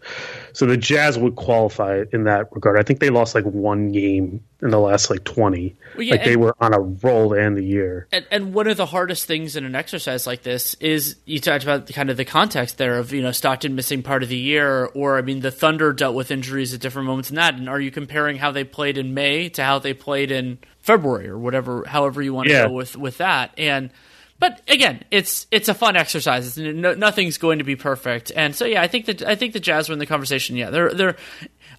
[0.54, 2.78] So the Jazz would qualify in that regard.
[2.78, 5.74] I think they lost like one game in the last like 20.
[5.94, 8.06] Well, yeah, like they were on a roll to end the year.
[8.12, 11.64] And, and one of the hardest things in an exercise like this is you talked
[11.64, 14.86] about kind of the context there of you know Stockton missing part of the year,
[14.94, 17.54] or I mean the Thunder dealt with injuries at different moments in that.
[17.54, 21.28] And are you comparing how they played in May to how they played in February
[21.28, 22.66] or whatever, however you want to Yeah.
[22.68, 23.50] go with with that?
[23.58, 23.90] And
[24.38, 26.46] but again, it's it's a fun exercise.
[26.46, 29.52] It's, no, nothing's going to be perfect, and so yeah, I think that I think
[29.52, 30.56] the Jazz were in the conversation.
[30.56, 31.16] Yeah, they're they're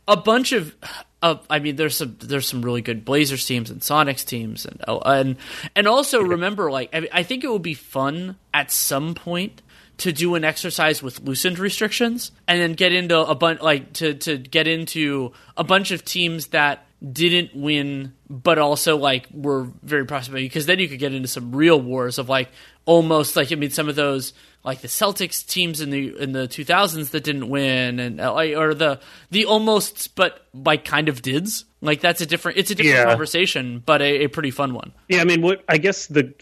[0.08, 0.76] a bunch of.
[1.22, 4.80] Of, I mean, there's some there's some really good Blazers teams and Sonics teams, and
[4.88, 5.38] and
[5.76, 9.64] and also remember, like I, I think it would be fun at some point
[9.98, 14.14] to do an exercise with loosened restrictions, and then get into a bunch like to
[14.14, 20.06] to get into a bunch of teams that didn't win, but also like were very
[20.06, 22.50] prospect because then you could get into some real wars of like
[22.86, 26.48] almost like I mean some of those like the Celtics teams in the in the
[26.48, 32.02] 2000s that didn't win and or the the almost but like kind of dids like
[32.02, 33.06] that's a different it's a different Yeah.
[33.06, 34.92] conversation but a, a pretty fun one.
[35.08, 36.34] Yeah, I mean, what I guess the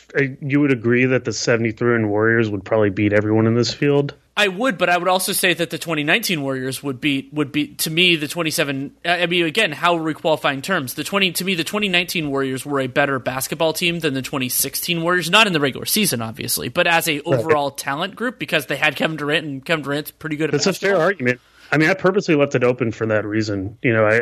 [0.42, 4.14] you would agree that the 73 and Warriors would probably beat everyone in this field.
[4.36, 7.78] I would, but I would also say that the 2019 Warriors would beat would beat
[7.80, 8.96] to me the 27.
[9.06, 10.96] I mean, again, how are we qualifying terms?
[10.96, 15.04] The 20 to me the 2019 Warriors were a better basketball team than the 2016
[15.04, 18.76] Warriors, not in the regular season, obviously, but as a overall talent group because they
[18.76, 20.46] had Kevin Durant and Kevin Durant's pretty good.
[20.46, 21.40] At That's a fair argument.
[21.72, 23.78] I mean, I purposely left it open for that reason.
[23.82, 24.22] You know, I,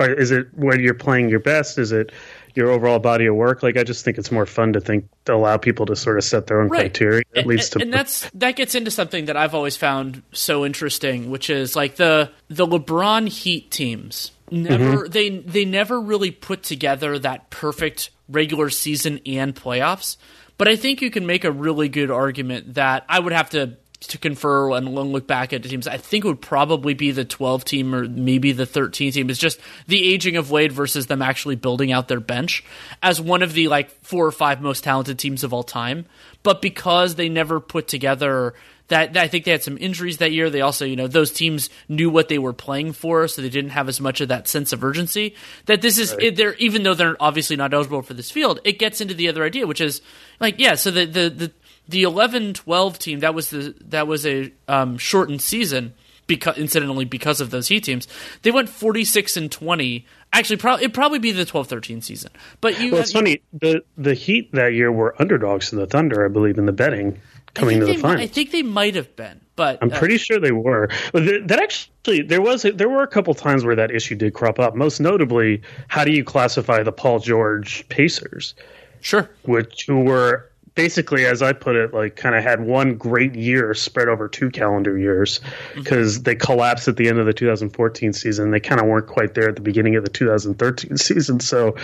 [0.00, 1.78] is it when you're playing your best?
[1.78, 2.12] Is it
[2.54, 3.62] your overall body of work?
[3.62, 6.24] Like, I just think it's more fun to think to allow people to sort of
[6.24, 7.78] set their own criteria, at and, to.
[7.80, 11.96] and that's that gets into something that I've always found so interesting, which is like
[11.96, 15.10] the the LeBron Heat teams never Mm-hmm.
[15.10, 20.16] they they never really put together that perfect regular season and playoffs.
[20.56, 23.76] But I think you can make a really good argument that I would have to
[24.08, 25.86] to confer and look back at the teams.
[25.86, 29.30] I think it would probably be the 12 team or maybe the 13 team.
[29.30, 32.64] It's just the aging of Wade versus them actually building out their bench
[33.02, 36.06] as one of the like four or five most talented teams of all time.
[36.42, 38.54] But because they never put together
[38.88, 40.50] that, I think they had some injuries that year.
[40.50, 43.70] They also, you know, those teams knew what they were playing for, so they didn't
[43.70, 45.34] have as much of that sense of urgency.
[45.66, 48.78] That this is, it, they're even though they're obviously not eligible for this field, it
[48.78, 50.02] gets into the other idea, which is
[50.38, 51.52] like, yeah, so the the the
[51.88, 55.94] the 11-12 team that was the that was a um, shortened season
[56.26, 58.08] because incidentally because of those Heat teams.
[58.42, 60.06] They went 46 and 20.
[60.32, 62.32] Actually, probably it'd probably be the 12-13 season.
[62.60, 63.42] But you, well, it's you, funny.
[63.52, 67.20] The the Heat that year were underdogs to the Thunder, I believe, in the betting
[67.54, 68.20] coming to the they, finals.
[68.20, 70.88] I think they might have been, but I'm uh, pretty sure they were.
[71.12, 74.34] But th- that actually there was there were a couple times where that issue did
[74.34, 74.74] crop up.
[74.74, 78.54] Most notably, how do you classify the Paul George Pacers,
[79.00, 79.30] sure.
[79.44, 83.74] which who were basically, as I put it, like kind of had one great year
[83.74, 85.82] spread over two calendar years mm-hmm.
[85.82, 88.50] because they collapsed at the end of the 2014 season.
[88.50, 91.40] They kind of weren't quite there at the beginning of the 2013 season.
[91.40, 91.76] So,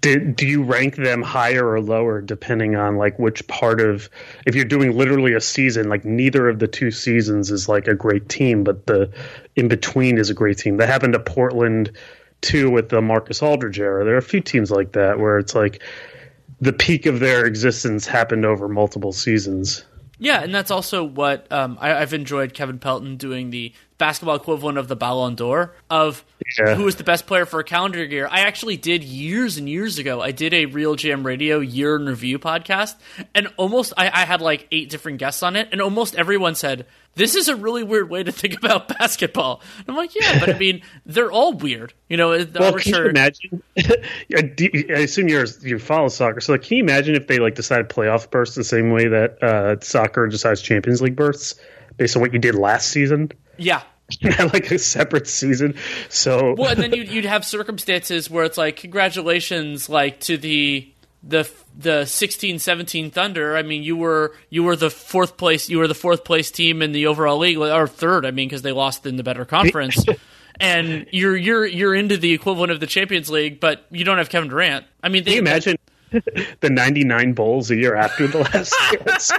[0.00, 4.08] did, do you rank them higher or lower depending on like which part of
[4.46, 7.94] if you're doing literally a season like neither of the two seasons is like a
[7.94, 9.12] great team but the
[9.56, 11.90] in between is a great team that happened to portland
[12.40, 15.56] too with the marcus aldridge era there are a few teams like that where it's
[15.56, 15.82] like
[16.60, 19.84] the peak of their existence happened over multiple seasons.
[20.18, 24.78] Yeah, and that's also what um, I, I've enjoyed Kevin Pelton doing the basketball equivalent
[24.78, 26.24] of the Ballon d'Or of
[26.58, 26.76] Yeah.
[26.76, 28.28] who is the best player for a calendar year.
[28.30, 30.20] I actually did years and years ago.
[30.22, 32.94] I did a RealGM Radio year in review podcast,
[33.34, 36.86] and almost I, I had like eight different guests on it, and almost everyone said
[37.16, 39.60] this is a really weird way to think about basketball.
[39.78, 41.92] And I'm like, yeah, but I mean, they're all weird.
[42.08, 43.62] You know, well, can you imagine?
[44.36, 47.88] I assume you're you follow soccer, so like, can you imagine if they like decide
[47.88, 51.54] playoff berths the same way that uh, soccer decides Champions League berths
[51.96, 53.30] based on what you did last season?
[54.20, 55.74] yeah, like a separate season.
[56.08, 60.90] So well, and then you'd, you'd have circumstances where it's like, congratulations, like to the
[61.22, 63.56] the the 16-17 Thunder.
[63.56, 65.68] I mean, you were you were the fourth place.
[65.68, 68.24] You were the fourth place team in the overall league, or third.
[68.24, 70.04] I mean, because they lost in the better conference.
[70.60, 74.28] and you're you're you're into the equivalent of the Champions League, but you don't have
[74.28, 74.86] Kevin Durant.
[75.02, 75.76] I mean, they, can you imagine
[76.60, 79.32] the '99 Bulls a year after the last?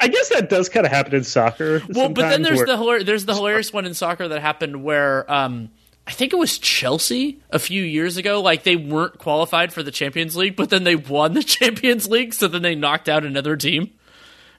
[0.00, 1.82] I guess that does kind of happen in soccer.
[1.88, 4.82] Well, but then there's where- the hilar- there's the hilarious one in soccer that happened
[4.82, 5.70] where um,
[6.06, 8.40] I think it was Chelsea a few years ago.
[8.40, 12.34] Like they weren't qualified for the Champions League, but then they won the Champions League,
[12.34, 13.90] so then they knocked out another team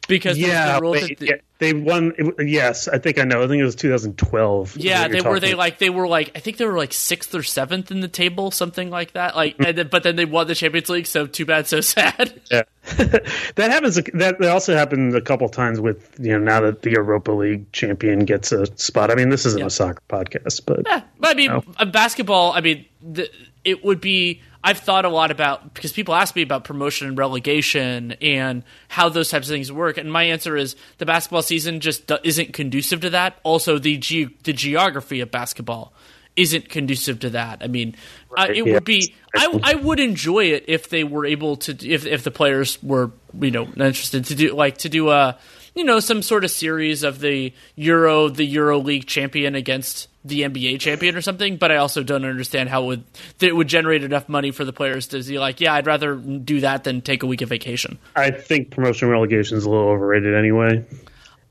[0.08, 2.12] because yeah, the rule wait, that the- yeah, they won.
[2.18, 3.44] It, yes, I think I know.
[3.44, 4.78] I think it was 2012.
[4.78, 7.44] yeah, they were they like they were like I think they were like sixth or
[7.44, 9.36] seventh in the table, something like that.
[9.36, 12.42] Like, and then, but then they won the Champions League, so too bad, so sad.
[12.52, 12.64] Yeah.
[12.98, 13.96] that happens.
[13.96, 17.72] That, that also happened a couple times with you know now that the Europa League
[17.72, 19.12] champion gets a spot.
[19.12, 19.68] I mean, this isn't Yeah.
[19.68, 21.64] a soccer podcast, but Yeah, but I mean, No.
[21.78, 22.54] uh, basketball.
[22.54, 23.30] I mean, the,
[23.64, 24.42] it would be.
[24.64, 29.10] I've thought a lot about because people ask me about promotion and relegation and how
[29.10, 33.02] those types of things work, and my answer is the basketball season just isn't conducive
[33.02, 33.40] to that.
[33.44, 35.94] Also, the ge- the geography of basketball
[36.36, 37.60] isn't conducive to that.
[37.62, 37.96] I mean,
[38.38, 38.74] uh, it yeah.
[38.74, 39.14] would be.
[39.36, 43.12] I, I would enjoy it if they were able to if if the players were
[43.40, 45.38] you know interested to do like to do a
[45.76, 50.42] you know some sort of series of the Euro the Euro League champion against the
[50.42, 51.58] NBA champion or something.
[51.58, 53.04] But I also don't understand how it would
[53.40, 56.16] that it would generate enough money for the players to be like, yeah, I'd rather
[56.16, 57.98] do that than take a week of vacation.
[58.16, 60.86] I think promotion relegation is a little overrated anyway.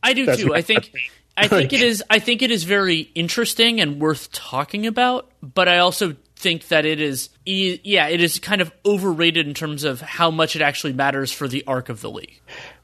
[0.02, 0.54] I do That's too.
[0.54, 0.92] I think.
[1.36, 5.68] I think it is I think it is very interesting and worth talking about, but
[5.68, 10.00] I also think that it is yeah, it is kind of overrated in terms of
[10.00, 12.40] how much it actually matters for the arc of the league.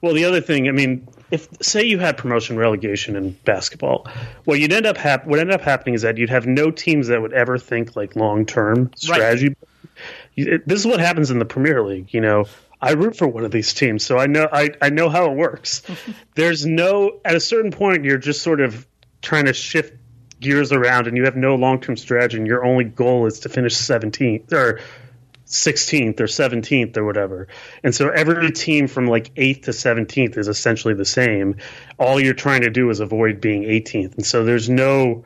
[0.07, 4.07] Well, the other thing, I mean, if say you had promotion relegation in basketball,
[4.45, 7.09] what you'd end up hap- what ended up happening is that you'd have no teams
[7.09, 9.57] that would ever think like long term strategy.
[10.37, 12.15] You- it- This is what happens in the Premier League.
[12.15, 12.45] You know,
[12.81, 15.35] I root for one of these teams, so I know I, I know how it
[15.37, 15.83] works.
[16.37, 18.87] There's no at a certain point you're just sort of
[19.23, 19.95] trying to shift
[20.39, 23.49] gears around, and you have no long term strategy, and your only goal is to
[23.49, 24.79] finish 17th or
[25.47, 27.49] 16th or 17th or whatever.
[27.85, 31.57] And so every team from like 8th to 17th is essentially the same.
[31.99, 34.17] All you're trying to do is avoid being 18th.
[34.17, 35.25] And so there's no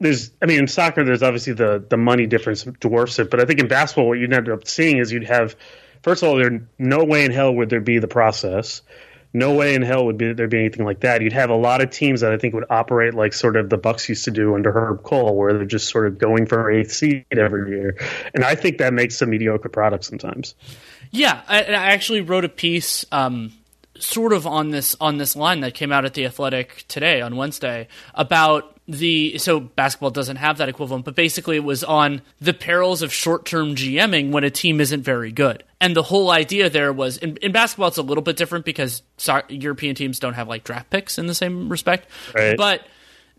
[0.00, 3.44] there's I mean in soccer there's obviously the the money difference dwarfs it, but I
[3.44, 5.54] think in basketball what you'd end up seeing is you'd have
[6.02, 8.82] first of all there no way in hell would there be the process.
[9.34, 11.22] No way in hell would be there be anything like that.
[11.22, 13.78] You'd have a lot of teams that I think would operate like sort of the
[13.78, 16.92] Bucks used to do under Herb Kohl, where they're just sort of going for eighth
[16.92, 17.96] seed every year.
[18.34, 20.54] And I think that makes a mediocre product sometimes.
[21.10, 23.52] Yeah, I, I actually wrote a piece, um,
[24.02, 27.36] sort of on this on this line that came out at the Athletic today on
[27.36, 32.52] Wednesday about the so basketball doesn't have that equivalent, but basically it was on the
[32.52, 35.62] perils of short term GMing when a team isn't very good.
[35.80, 39.02] And the whole idea there was in, in basketball it's a little bit different because
[39.18, 42.56] so- European teams don't have like draft picks in the same respect, Right.
[42.56, 42.84] but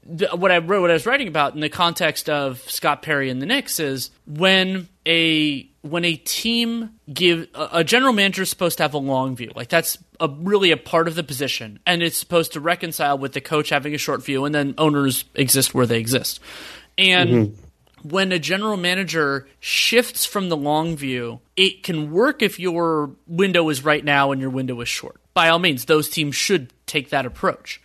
[0.05, 3.41] what I wrote, what I was writing about in the context of Scott Perry and
[3.41, 8.83] the Knicks is when a when a team give a general manager is supposed to
[8.83, 9.51] have a long view.
[9.53, 11.79] Like that's a, really a part of the position.
[11.85, 15.25] And it's supposed to reconcile with the coach having a short view and then owners
[15.35, 16.39] exist where they exist.
[16.97, 18.09] And mm-hmm.
[18.09, 23.67] when a general manager shifts from the long view it can work if your window
[23.69, 25.19] is right now and your window is short.
[25.33, 27.81] By all means those teams should take that approach.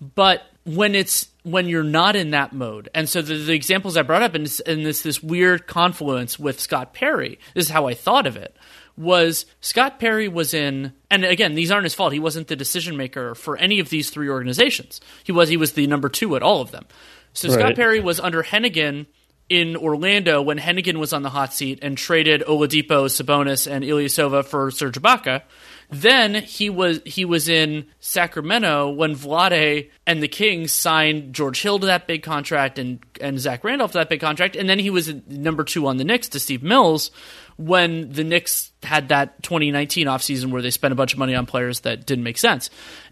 [0.00, 2.88] But when it's when you're not in that mode.
[2.94, 6.38] And so the, the examples I brought up in this, in this this weird confluence
[6.38, 7.38] with Scott Perry.
[7.54, 8.56] This is how I thought of it.
[8.96, 12.12] Was Scott Perry was in, and again, these aren't his fault.
[12.12, 15.00] He wasn't the decision maker for any of these three organizations.
[15.24, 16.86] He was he was the number two at all of them.
[17.32, 17.58] So right.
[17.58, 19.06] Scott Perry was under Hennigan
[19.48, 24.44] in Orlando when Hennigan was on the hot seat and traded Oladipo, Sabonis, and Ilyasova
[24.44, 25.42] for Serge Ibaka.
[25.90, 31.80] Then he was he was in Sacramento when Vlade and the Kings signed George Hill
[31.80, 34.90] to that big contract and and Zach Randolph to that big contract, and then he
[34.90, 37.10] was number two on the Knicks to Steve Mills
[37.56, 41.44] when the Knicks had that 2019 offseason where they spent a bunch of money on
[41.44, 42.70] players that didn't make sense.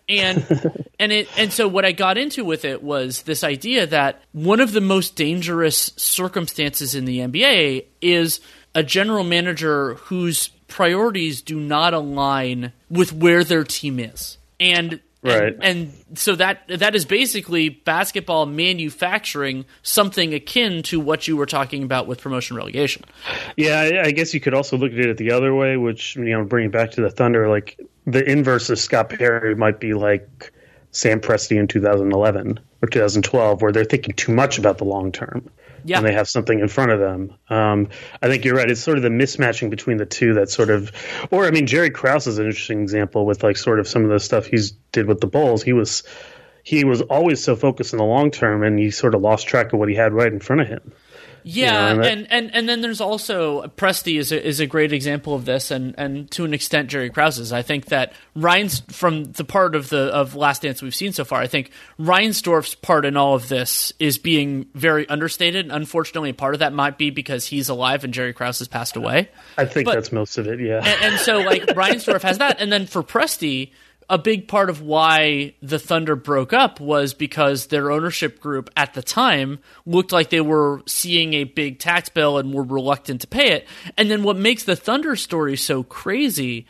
[0.08, 0.46] And
[1.00, 4.60] and it and so what I got into with it was this idea that one
[4.60, 8.40] of the most dangerous circumstances in the NBA is
[8.74, 14.38] a general manager whose priorities do not align with where their team is.
[14.60, 15.54] And Right.
[15.54, 21.46] And, and, so that that is basically basketball manufacturing something akin to what you were
[21.46, 23.04] talking about with promotion relegation.
[23.56, 26.24] Yeah, I, I guess you could also look at it the other way, which you
[26.24, 30.52] know, bringing back to the Thunder, like the inverse of Scott Perry might be like
[30.92, 35.50] Sam Presti in 2011 or 2012, where they're thinking too much about the long term
[35.84, 35.98] yeah.
[35.98, 37.34] and they have something in front of them.
[37.48, 37.88] Um,
[38.22, 38.70] I think you're right.
[38.70, 40.92] It's sort of the mismatching between the two that sort of,
[41.30, 44.10] or I mean, Jerry Krause is an interesting example with like sort of some of
[44.10, 45.62] the stuff he's did with the Bulls.
[45.62, 46.02] He was
[46.62, 49.72] he was always so focused in the long term, and he sort of lost track
[49.72, 50.92] of what he had right in front of him.
[51.50, 54.66] Yeah, you know, and, and, and and then there's also Presti is a, is a
[54.66, 57.54] great example of this, and and to an extent Jerry Krause's.
[57.54, 61.24] I think that Ryan's from the part of the of Last Dance we've seen so
[61.24, 61.40] far.
[61.40, 65.64] I think Reinsdorf's part in all of this is being very understated.
[65.64, 68.96] And Unfortunately, part of that might be because he's alive and Jerry Krause has passed
[68.96, 69.30] away.
[69.56, 70.60] I think but, that's most of it.
[70.60, 73.70] Yeah, and, and so like Reinsdorf has that, and then for Presti
[74.10, 78.94] a big part of why the Thunder broke up was because their ownership group at
[78.94, 83.26] the time looked like they were seeing a big tax bill and were reluctant to
[83.26, 83.68] pay it.
[83.96, 86.66] And then what makes the Thunder story so crazy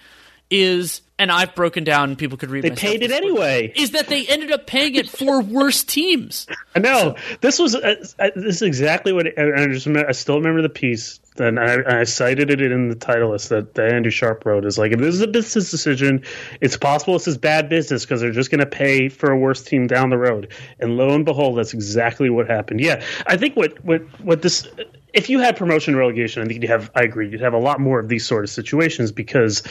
[0.50, 2.14] is and I've broken down.
[2.14, 2.62] People could read.
[2.62, 3.72] They paid it anyway.
[3.74, 6.46] Is that they ended up paying it for worse teams?
[6.74, 10.08] I know so, this was uh, uh, this is exactly what I, I just remember,
[10.08, 13.92] I still remember the piece and I, I, cited it in the Titleless that, that
[13.92, 16.24] Andrew Sharp wrote is like if this is a business decision,
[16.60, 19.62] it's possible this is bad business because they're just going to pay for a worse
[19.62, 20.52] team down the road.
[20.80, 22.80] And lo and behold, that's exactly what happened.
[22.80, 24.66] Yeah, I think what what what this
[25.12, 27.80] if you had promotion relegation, I think you'd have I agree you'd have a lot
[27.80, 29.62] more of these sort of situations because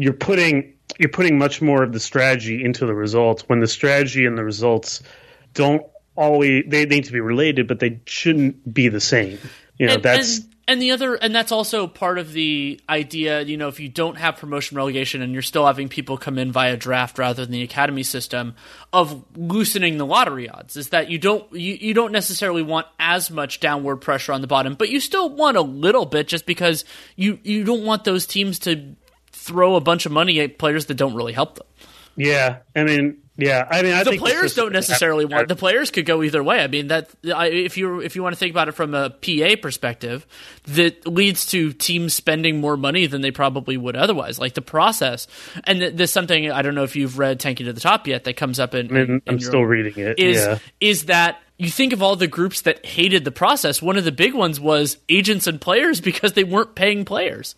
[0.00, 4.24] you're putting you're putting much more of the strategy into the results when the strategy
[4.24, 5.02] and the results
[5.54, 5.82] don't
[6.16, 9.38] always they need to be related, but they shouldn't be the same.
[9.78, 13.42] You know, and, that's and- and the other and that's also part of the idea
[13.42, 16.52] you know if you don't have promotion relegation and you're still having people come in
[16.52, 18.54] via draft rather than the academy system
[18.92, 23.32] of loosening the lottery odds is that you don't you, you don't necessarily want as
[23.32, 26.84] much downward pressure on the bottom but you still want a little bit just because
[27.16, 28.94] you you don't want those teams to
[29.40, 31.66] throw a bunch of money at players that don't really help them
[32.16, 35.48] yeah i mean yeah, I mean, I the players don't necessarily want.
[35.48, 36.62] The players could go either way.
[36.62, 39.56] I mean, that if you if you want to think about it from a PA
[39.62, 40.26] perspective,
[40.66, 44.38] that leads to teams spending more money than they probably would otherwise.
[44.38, 45.26] Like the process,
[45.64, 48.36] and there's something I don't know if you've read "Tanking to the Top" yet that
[48.36, 49.22] comes up in.
[49.26, 50.18] I am still reading it.
[50.18, 50.58] Is yeah.
[50.80, 53.80] is that you think of all the groups that hated the process?
[53.80, 57.54] One of the big ones was agents and players because they weren't paying players.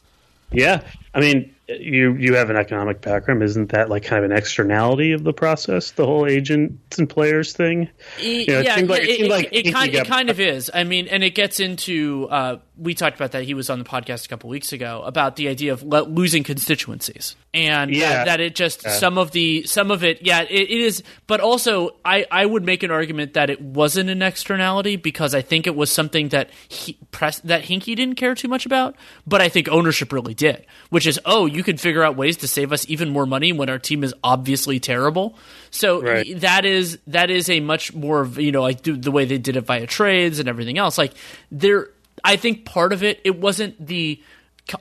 [0.53, 4.36] Yeah, I mean, you you have an economic background, isn't that like kind of an
[4.36, 5.92] externality of the process?
[5.92, 7.88] The whole agents and players thing.
[8.18, 10.70] You know, yeah, it, like, it, it, like it, kind, it kind of is.
[10.72, 12.28] I mean, and it gets into.
[12.30, 13.44] Uh, we talked about that.
[13.44, 16.42] He was on the podcast a couple weeks ago about the idea of le- losing
[16.42, 18.08] constituencies, and yeah.
[18.08, 18.90] that, that it just yeah.
[18.90, 20.22] some of the some of it.
[20.22, 21.04] Yeah, it is.
[21.28, 25.42] But also, I I would make an argument that it wasn't an externality because I
[25.42, 28.96] think it was something that he, press that Hinkie didn't care too much about,
[29.26, 30.66] but I think ownership really did.
[30.90, 33.68] Which is, oh, you can figure out ways to save us even more money when
[33.68, 35.36] our team is obviously terrible.
[35.70, 36.40] So right.
[36.40, 39.62] that is that is a much more you know like the way they did it
[39.62, 40.98] via trades and everything else.
[40.98, 41.14] Like
[41.50, 41.88] there,
[42.24, 44.22] I think part of it it wasn't the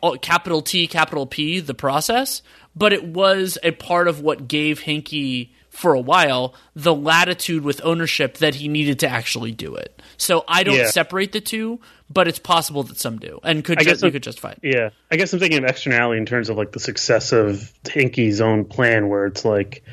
[0.01, 2.41] oh, capital T capital P the process,
[2.75, 7.81] but it was a part of what gave Hinkie for a while the latitude with
[7.83, 9.99] ownership that he needed to actually do it.
[10.17, 10.89] So I don't Yeah.
[10.91, 14.21] separate the two, but it's possible that some do and could I ju- you could
[14.21, 14.59] justify it.
[14.61, 18.41] Yeah, I guess I'm thinking of externality in terms of like the success of Hinkie's
[18.41, 19.83] own plan, where it's like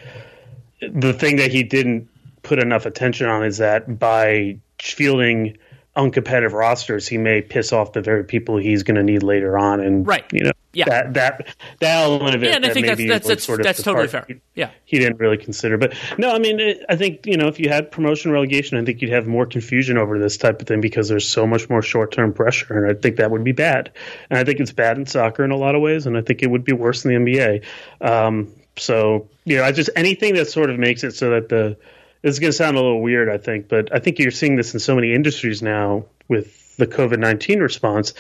[0.80, 2.08] the thing that he didn't
[2.42, 5.56] put enough attention on is that by fielding
[5.98, 9.80] uncompetitive rosters, he may piss off the very people he's going to need later on,
[9.80, 10.24] and Right.
[10.32, 10.84] you know, Yeah.
[10.88, 12.50] that that that element of it.
[12.50, 14.24] Yeah, and I think that's that's that's, sort of that's totally fair.
[14.28, 14.70] he- Yeah.
[14.84, 15.76] he didn't really consider.
[15.76, 18.84] But no, I mean, it, I think you know if you had promotion relegation, I
[18.84, 21.82] think you'd have more confusion over this type of thing because there's so much more
[21.82, 23.90] short term pressure, and I think that would be bad.
[24.30, 26.42] And I think it's bad in soccer in a lot of ways, and I think
[26.42, 27.62] it would be worse in the NBA.
[28.00, 31.76] Um, so you know, I just anything that sort of makes it so that the
[32.22, 34.74] is going to sound a little weird, I think, but I think you're seeing this
[34.74, 38.14] in so many industries now with the COVID 19 response.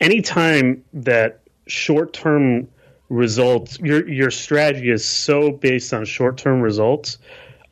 [0.00, 2.68] Anytime that short term
[3.08, 7.18] results, your, your strategy is so based on short term results,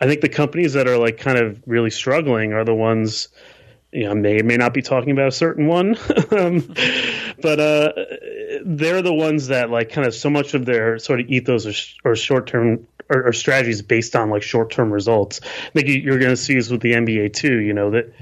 [0.00, 3.28] I think the companies that are like kind of really struggling are the ones.
[3.92, 5.96] You know, may may not be talking about a certain one,
[6.30, 6.72] um,
[7.42, 7.92] but uh,
[8.64, 11.66] they're the ones that like kind of so much of their sort of ethos
[12.04, 15.40] or, or short term or, or strategies based on like short term results.
[15.42, 17.58] I think you- you're going to see this with the NBA too.
[17.60, 18.12] You know that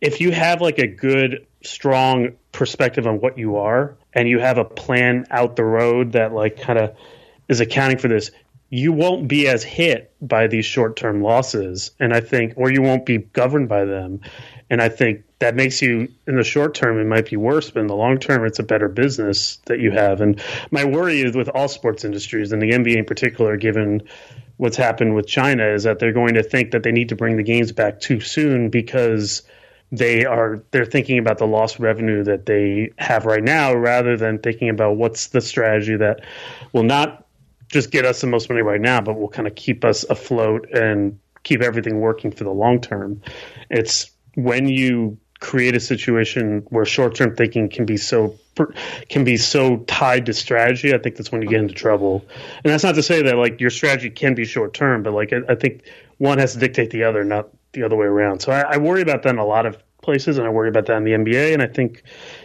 [0.00, 4.58] if you have like a good, strong perspective on what you are, and you have
[4.58, 6.96] a plan out the road that like kind of
[7.48, 8.30] is accounting for this,
[8.70, 11.92] you won't be as hit by these short term losses.
[12.00, 14.20] And I think, or you won't be governed by them.
[14.70, 17.80] And I think that makes you, in the short term, it might be worse, but
[17.80, 20.20] in the long term, it's a better business that you have.
[20.20, 24.02] And my worry is with all sports industries, and the NBA in particular, given
[24.56, 27.36] what's happened with China, is that they're going to think that they need to bring
[27.36, 29.42] the games back too soon because
[29.90, 34.38] they are they're thinking about the lost revenue that they have right now rather than
[34.38, 36.20] thinking about what's the strategy that
[36.72, 37.26] will not
[37.68, 40.68] just get us the most money right now, but will kind of keep us afloat
[40.72, 43.20] and keep everything working for the long term.
[43.70, 48.38] It's when you create a situation where short term thinking can be so
[49.10, 50.94] can be so tied to strategy.
[50.94, 52.24] I think that's when you get into trouble.
[52.64, 55.34] And that's not to say that like your strategy can be short term, but like
[55.34, 55.82] I, I think
[56.16, 58.40] one has to dictate the other, not the other way around.
[58.40, 60.86] So I, I worry about that in a lot of places, and I worry about
[60.86, 61.52] that in the NBA.
[61.52, 62.02] And I think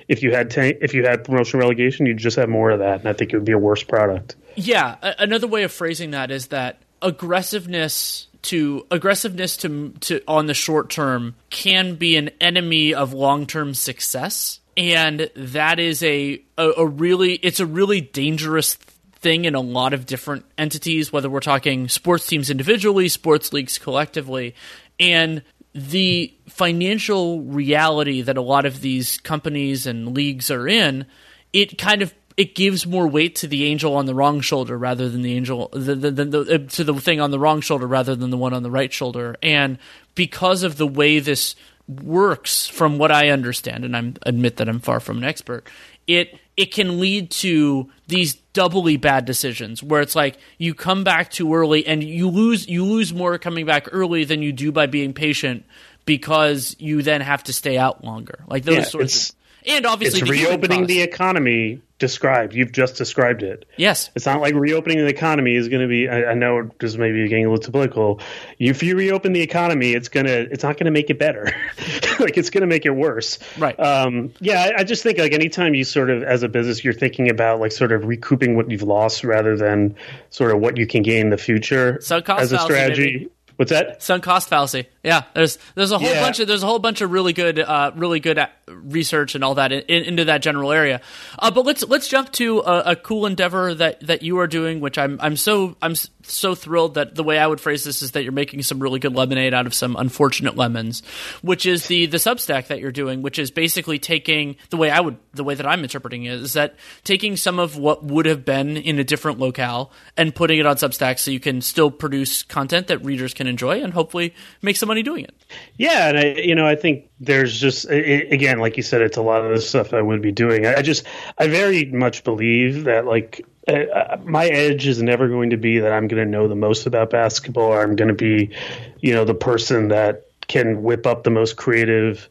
[0.10, 3.00] if you had ta if you had promotion relegation, you'd just have more of that,
[3.00, 4.36] and I think it would be a worse product.
[4.56, 10.54] Yeah, another way of phrasing that is that aggressiveness to aggressiveness to to on the
[10.54, 16.70] short term can be an enemy of long term success, and that is a, a
[16.78, 18.76] a really it's a really dangerous
[19.22, 23.78] thing in a lot of different entities, whether we're talking sports teams individually, sports leagues
[23.78, 24.56] collectively,
[25.00, 31.06] and the financial reality that a lot of these companies and leagues are in,
[31.54, 35.10] it kind of it gives more weight to the angel on the wrong shoulder rather
[35.10, 37.86] than the angel the, the, the, the, uh, to the thing on the wrong shoulder
[37.86, 39.36] rather than the one on the right shoulder.
[39.44, 39.78] And
[40.16, 41.54] because of the way this
[41.86, 45.68] works, from what I understand, and I admit that I'm far from an expert,
[46.08, 51.32] it it can lead to these doubly bad decisions where it's like you come back
[51.32, 54.86] too early and you lose you lose more coming back early than you do by
[54.86, 55.66] being patient
[56.06, 58.46] because you then have to stay out longer.
[58.48, 62.54] Like those Yeah, sorts of and obviously It's reopening the economy described.
[62.54, 63.66] You've just described it.
[63.78, 66.08] yes It's not like reopening the economy is going to be.
[66.08, 68.22] I, I know this may be getting a little too political.
[68.58, 70.30] If you reopen the economy, it's gonna.
[70.30, 71.46] It's not going to make it better.
[72.20, 73.40] like it's going to make it worse.
[73.58, 73.78] Right.
[73.80, 76.94] Um, yeah, I, I just think like anytime you sort of, as a business, you're
[76.94, 79.96] thinking about like sort of recouping what you've lost rather than
[80.30, 83.30] sort of what you can gain in the future Sunk cost as a fallacy, strategy.
[83.58, 84.02] What's that?
[84.02, 84.88] sunk cost fallacy.
[85.04, 86.22] Yeah, there's there's a whole Yeah.
[86.22, 89.44] bunch of there's a whole bunch of really good uh, really good uh, research and
[89.44, 91.00] all that in, in, into that general area.
[91.38, 94.82] Uh, but let's let's jump to a, a cool endeavor that, that you are doing,
[94.82, 98.12] which I'm I'm so I'm so thrilled that the way I would phrase this is
[98.12, 101.02] that you're making some really good lemonade out of some unfortunate lemons,
[101.42, 105.00] which is the the Substack that you're doing, which is basically taking the way I
[105.00, 106.76] would the way that I'm interpreting it is that
[107.06, 110.76] taking some of what would have been in a different locale and putting it on
[110.76, 114.89] Substack so you can still produce content that readers can enjoy and hopefully make some
[114.90, 115.34] money doing it.
[115.78, 119.02] Yeah, and I, you know, I think there's just i i- again, like you said,
[119.02, 120.66] it's a lot of the stuff I would be doing.
[120.66, 121.06] I, I just,
[121.38, 125.80] I very much believe that like uh, uh, my edge is never going to be
[125.80, 128.54] that I'm going to know the most about basketball, or I'm going to be,
[129.00, 132.28] you know, the person that can whip up the most creative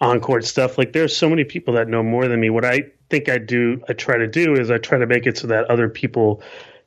[0.00, 0.78] on court stuff.
[0.78, 2.50] Like there's so many people that know more than me.
[2.50, 5.38] What I think I do, I try to do is I try to make it
[5.38, 6.42] so that other people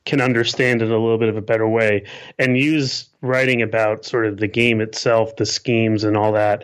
[0.05, 2.05] can understand it a little bit of a better way
[2.38, 6.63] and use writing about sort of the game itself, the schemes and all that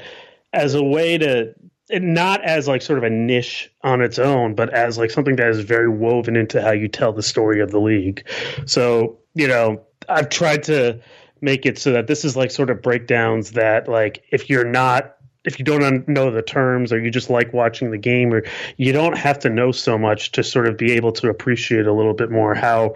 [0.54, 1.54] as a way to
[1.92, 5.50] not as like sort of a niche on its own, but as like something that
[5.50, 8.28] is very woven into how you tell the story of the league.
[8.66, 11.00] So, you know, I've tried to
[11.42, 15.16] make it so that this is like sort of breakdowns that like if you're not
[15.44, 18.44] if you don't know the terms or you just like watching the game or
[18.78, 21.94] you don't have to know so much to sort of be able to appreciate a
[21.94, 22.96] little bit more how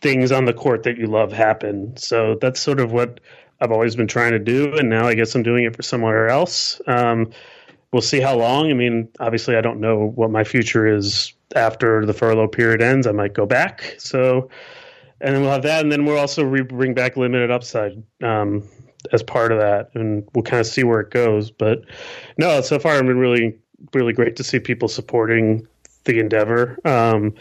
[0.00, 1.96] things on the court that you love happen.
[1.96, 3.20] So that's sort of what
[3.60, 6.28] I've always been trying to do, and now I guess I'm doing it for somewhere
[6.28, 6.80] else.
[6.86, 7.32] Um,
[7.92, 8.70] we'll see how long.
[8.70, 13.06] I mean, obviously, I don't know what my future is after the furlough period ends.
[13.06, 13.96] I might go back.
[13.98, 14.48] So,
[15.20, 18.68] and then we'll have that, and then we'll also re- bring back limited upside um,
[19.12, 21.50] as part of that, and we'll kind of see where it goes.
[21.50, 21.82] But
[22.36, 23.58] no, so far, I've been really,
[23.92, 25.66] really great to see people supporting
[26.04, 26.78] the endeavor.
[26.84, 27.34] Um,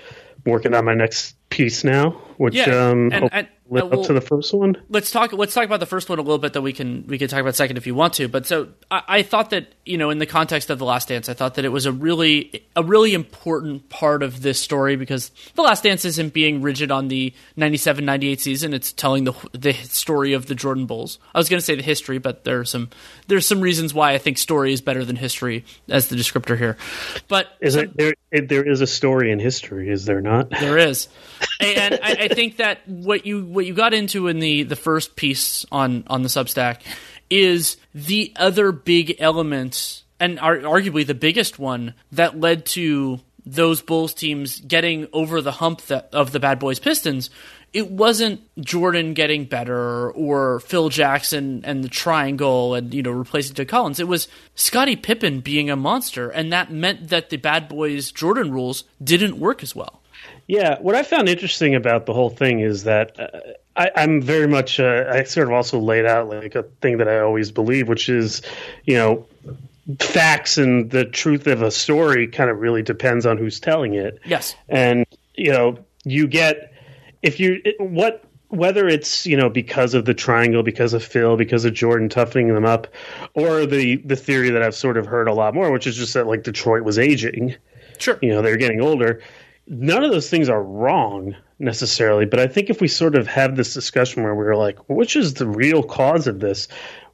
[0.45, 4.07] working on my next piece now, which Yeah, um, and- and- live uh, well- up
[4.07, 4.77] to the first one.
[4.89, 7.17] let's talk let's talk about the first one a little bit that we can we
[7.17, 9.97] can talk about second if you want to but so I, I thought that you
[9.97, 12.63] know in the context of the last dance i thought that it was a really
[12.77, 17.09] a really important part of this story because the last dance isn't being rigid on
[17.09, 21.59] the 97-98 season it's telling the the story of the jordan bulls i was going
[21.59, 22.89] to say the history but there's some
[23.27, 26.77] there's some reasons why i think story is better than history as the descriptor here
[27.27, 28.13] but Is it there?
[28.31, 30.49] It, there is a story in history, is there not?
[30.49, 31.07] there is,
[31.59, 35.15] and I, I think that what you what you got into in the the first
[35.15, 36.81] piece on on the Substack
[37.29, 43.81] is the other big element, and ar- arguably the biggest one that led to those
[43.81, 47.29] Bulls teams getting over the hump that, of the Bad Boys Pistons.
[47.73, 53.53] It wasn't Jordan getting better or Phil Jackson and the triangle and you know replacing
[53.53, 53.99] Doug Collins.
[53.99, 58.51] It was Scottie Pippen being a monster, and that meant that the Bad Boys Jordan
[58.51, 60.01] rules didn't work as well.
[60.47, 63.39] Yeah, what I found interesting about the whole thing is that uh,
[63.75, 64.79] I, I'm very much.
[64.79, 68.07] Uh, I sort of also laid out like a thing that I always believe, which
[68.09, 68.41] is,
[68.85, 69.25] you know,
[69.99, 74.19] facts and the truth of a story kind of really depends on who's telling it.
[74.25, 74.55] Yes.
[74.67, 76.73] and you know you get
[77.21, 81.37] if you it- what whether it's you know because of the triangle because of phil
[81.37, 82.87] because of jordan toughening them up
[83.35, 86.13] or the the theory that i've sort of heard a lot more which is just
[86.15, 87.53] that like detroit was aging
[87.99, 88.17] Sure.
[88.21, 89.21] you know they're getting older
[89.67, 93.55] none of those things are wrong necessarily but i think if we sort of have
[93.55, 96.67] this discussion where we're like which is the real cause of this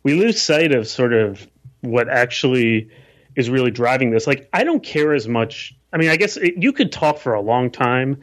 [0.04, 1.48] we lose sight of sort of
[1.82, 2.90] what actually
[3.36, 6.56] is really driving this like i don't care as much i mean i guess it,
[6.58, 8.22] you could talk for a long time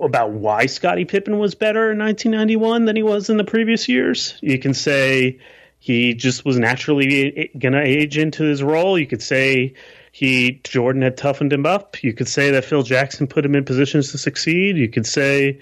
[0.00, 4.38] about why Scottie Pippen was better in 1991 than he was in the previous years.
[4.40, 5.40] You can say
[5.78, 8.98] he just was naturally going to age into his role.
[8.98, 9.74] You could say
[10.18, 12.02] he Jordan had toughened him up.
[12.02, 14.76] You could say that Phil Jackson put him in positions to succeed.
[14.76, 15.60] You could say,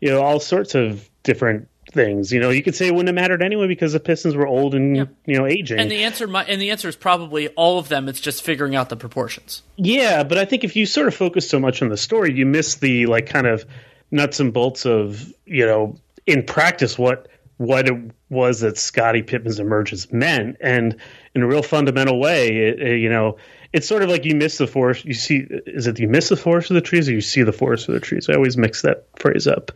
[0.00, 2.32] you know, all sorts of different things.
[2.32, 4.74] You know, you could say it wouldn't have mattered anyway because the Pistons were old
[4.74, 5.08] and Yep.
[5.26, 5.78] you know aging.
[5.78, 8.08] And the answer, and the answer is probably all of them.
[8.08, 9.62] It's just figuring out the proportions.
[9.76, 12.44] Yeah, but I think if you sort of focus so much on the story, you
[12.44, 13.64] miss the like kind of
[14.10, 15.94] nuts and bolts of you know
[16.26, 17.28] in practice what
[17.58, 20.96] what it was that Scottie Pippen's emergence meant, and
[21.36, 23.36] in a real fundamental way, it, it, you know.
[23.72, 25.04] It's sort of like you miss the forest.
[25.04, 27.52] You see, is it you miss the forest for the trees, or you see the
[27.52, 28.28] forest for the trees?
[28.28, 29.72] I always mix that phrase up.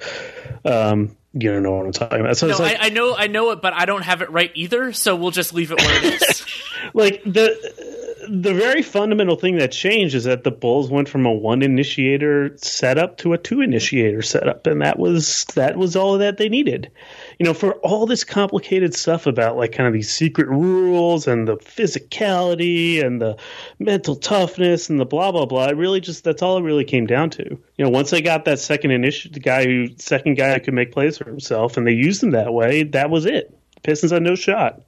[0.64, 2.36] Um, you don't know what I'm talking about.
[2.36, 4.30] So No, it's like, I, I know, I know it, but I don't have it
[4.30, 4.92] right either.
[4.92, 6.46] So we'll just leave it where it is.
[6.94, 11.32] like the the very fundamental thing that changed is that the Bulls went from a
[11.32, 16.36] one initiator setup to a two initiator setup, and that was that was all that
[16.36, 16.90] they needed.
[17.38, 21.46] You know, for all this complicated stuff about like kind of these secret rules and
[21.46, 23.36] the physicality and the
[23.78, 27.06] mental toughness and the blah blah blah, it really just that's all it really came
[27.06, 27.44] down to.
[27.44, 30.92] You know, once they got that second initiator, the guy who second guy could make
[30.92, 33.56] plays for himself, and they used him that way, that was it.
[33.82, 34.80] Pistons had no shot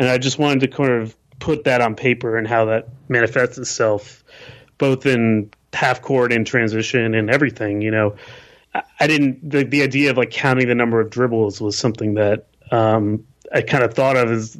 [0.00, 3.58] and I just wanted to kind of put that on paper and how that manifests
[3.58, 4.24] itself,
[4.78, 7.82] both in half court and transition and everything.
[7.82, 8.16] You know,
[8.74, 12.46] I, didn't the, the idea of like counting the number of dribbles was something that
[12.70, 14.56] um, I kind of thought of as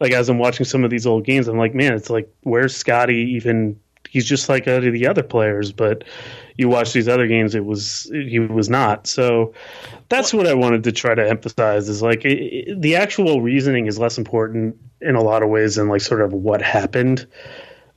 [0.00, 1.48] like as I'm watching some of these old games.
[1.48, 3.78] I'm like, man, it's like where's Scottie even?
[4.08, 6.04] He's just like uh, the other players, but
[6.56, 9.06] you watch these other games, it was he was not.
[9.06, 9.52] So
[10.08, 13.86] that's what I wanted to try to emphasize is like it, it- the actual reasoning
[13.86, 17.26] is less important in a lot of ways than like sort of what happened.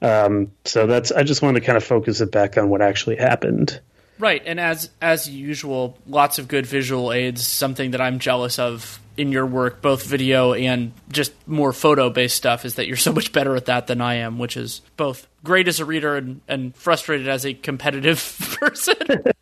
[0.01, 3.15] Um, so that's I just wanted to kind of focus it back on what actually
[3.15, 3.79] happened.
[4.21, 7.45] Right, and as as usual, lots of good visual aids.
[7.45, 12.37] Something that I'm jealous of in your work, both video and just more photo based
[12.37, 15.27] stuff, is that you're so much better at that than I am, which is both
[15.43, 18.17] great as a reader and, and frustrated as a competitive
[18.59, 18.95] person.
[18.97, 19.35] but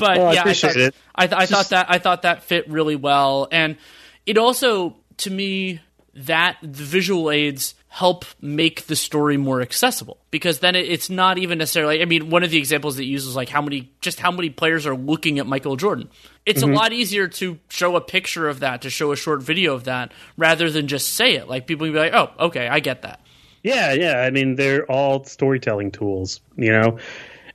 [0.00, 0.94] Well, I yeah, I thought, it.
[1.14, 3.76] I, th- I thought that I thought that fit really well, and
[4.26, 5.80] it also to me
[6.14, 10.18] that the visual aids help make the story more accessible.
[10.32, 13.48] Because then it's not even necessarily i mean one of the examples that uses like
[13.48, 16.08] how many just how many players are looking at michael jordan.
[16.44, 16.72] It's mm-hmm.
[16.72, 19.84] a lot easier to show a picture of that to show a short video of
[19.84, 21.48] that rather than just say it.
[21.48, 23.20] Like people can be like oh okay i get that.
[23.62, 24.22] Yeah yeah.
[24.22, 26.98] I mean they're all storytelling tools you know?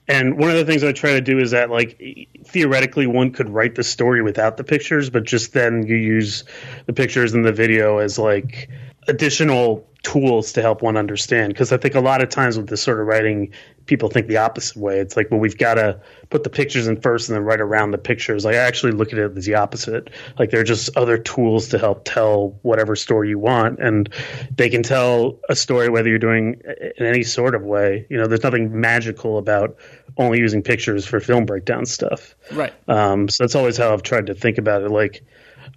[0.07, 2.01] And one of the things I try to do is that, like,
[2.43, 6.45] theoretically, one could write the story without the pictures, but just then you use
[6.87, 8.71] the pictures and the video as like
[9.07, 11.53] additional tools to help one understand.
[11.53, 13.51] Because I think a lot of times with this sort of writing,
[13.85, 14.99] people think the opposite way.
[14.99, 17.91] It's like, well, we've got to put the pictures in first and then write around
[17.91, 18.45] the pictures.
[18.45, 20.09] Like, I actually look at it as the opposite.
[20.37, 23.79] Like, they're just other tools to help tell whatever story you want.
[23.79, 24.09] And
[24.55, 26.61] they can tell a story whether you're doing
[26.97, 28.05] in any sort of way.
[28.09, 29.75] You know, there's nothing magical about
[30.17, 32.35] only using pictures for film breakdown stuff.
[32.51, 32.73] Right.
[32.87, 34.91] Um, so that's always how I've tried to think about it.
[34.91, 35.23] Like,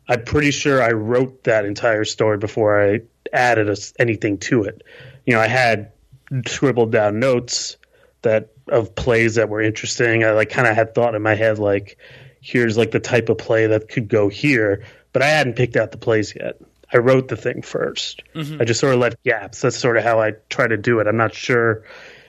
[0.08, 3.00] I'm pretty sure I wrote that entire story before I
[3.32, 4.82] added a, anything to it.
[5.26, 5.92] You know, I had
[6.46, 7.76] scribbled down notes
[8.22, 10.24] that of plays that were interesting.
[10.24, 11.98] I like kind of had thought in my head like,
[12.40, 15.92] here's like the type of play that could go here, but I hadn't picked out
[15.92, 16.60] the plays yet.
[16.92, 18.60] I wrote the thing 1st mm-hmm.
[18.60, 19.62] I just sort of left gaps.
[19.62, 21.06] That's sort of how I try to do it.
[21.06, 21.84] I'm not sure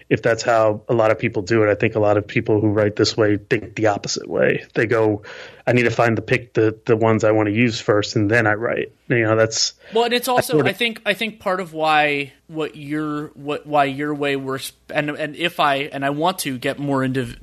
[0.09, 1.69] if that's how a lot of people do it.
[1.69, 4.65] I think a lot of people who write this way think the opposite way.
[4.73, 5.23] They go,
[5.66, 8.30] I need to find the pick the the ones I want to use first, and
[8.30, 8.91] then I write.
[9.07, 12.34] You know, that's well, and it's also I, I think I think part of why
[12.47, 16.57] what your what why your way works, and and if I and I want to
[16.57, 17.36] get more into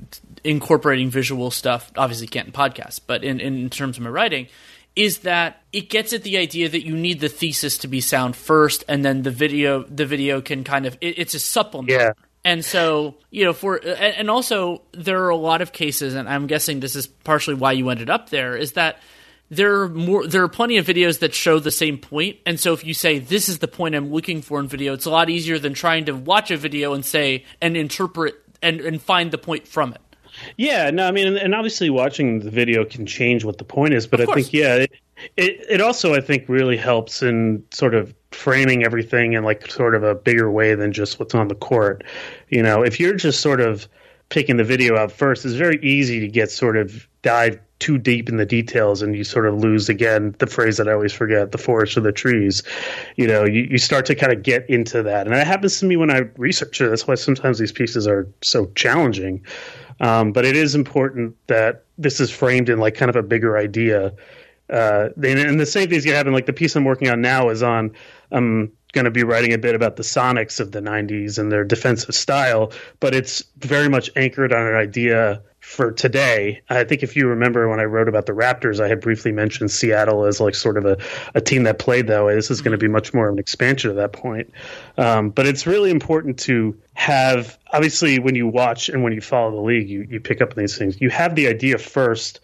[0.43, 4.47] incorporating visual stuff, obviously can't in podcasts, but in in terms of my writing
[4.95, 8.35] is that it gets at the idea that you need the thesis to be sound
[8.35, 12.11] first and then the video the video can kind of it, it's a supplement yeah
[12.43, 16.47] and so, you know, for and also there are a lot of cases, and I'm
[16.47, 18.97] guessing this is partially why you ended up there, is that
[19.51, 22.37] there are more there are plenty of videos that show the same point.
[22.45, 25.05] And so if you say this is the point i'm looking for in video it's
[25.05, 29.01] a lot easier than trying to watch a video and say and interpret and, and
[29.01, 30.01] find the point from it.
[30.55, 34.07] Yeah no i mean and obviously watching the video can change what the point is
[34.07, 34.91] but i think yeah it,
[35.35, 39.95] it, it also i think really helps in sort of framing everything in like sort
[39.95, 42.03] of a bigger way than just what's on the court.
[42.49, 43.87] You know, if you're just sort of
[44.29, 48.29] picking the video out first, it's very easy to get sort of dive too deep
[48.29, 51.51] in the details and you sort of lose again the phrase that I always forget,
[51.51, 52.63] the forest or the trees.
[53.15, 55.27] You know, you, you start to kind of get into that.
[55.27, 56.89] And that happens to me when I research it.
[56.89, 59.45] That's why sometimes these pieces are so challenging.
[59.99, 63.57] Um, but it is important that this is framed in like kind of a bigger
[63.57, 64.13] idea.
[64.71, 66.33] Uh, and the same thing's gonna happen.
[66.33, 67.91] Like the piece I'm working on now is on
[68.31, 71.63] I'm going to be writing a bit about the Sonics of the 90s and their
[71.63, 76.61] defensive style, but it's very much anchored on an idea for today.
[76.69, 79.71] I think if you remember when I wrote about the Raptors, I had briefly mentioned
[79.71, 80.97] Seattle as like sort of a,
[81.35, 82.35] a team that played that way.
[82.35, 84.51] This is going to be much more of an expansion of that point.
[84.97, 89.51] Um, but it's really important to have, obviously, when you watch and when you follow
[89.51, 90.99] the league, you, you pick up on these things.
[90.99, 92.39] You have the idea first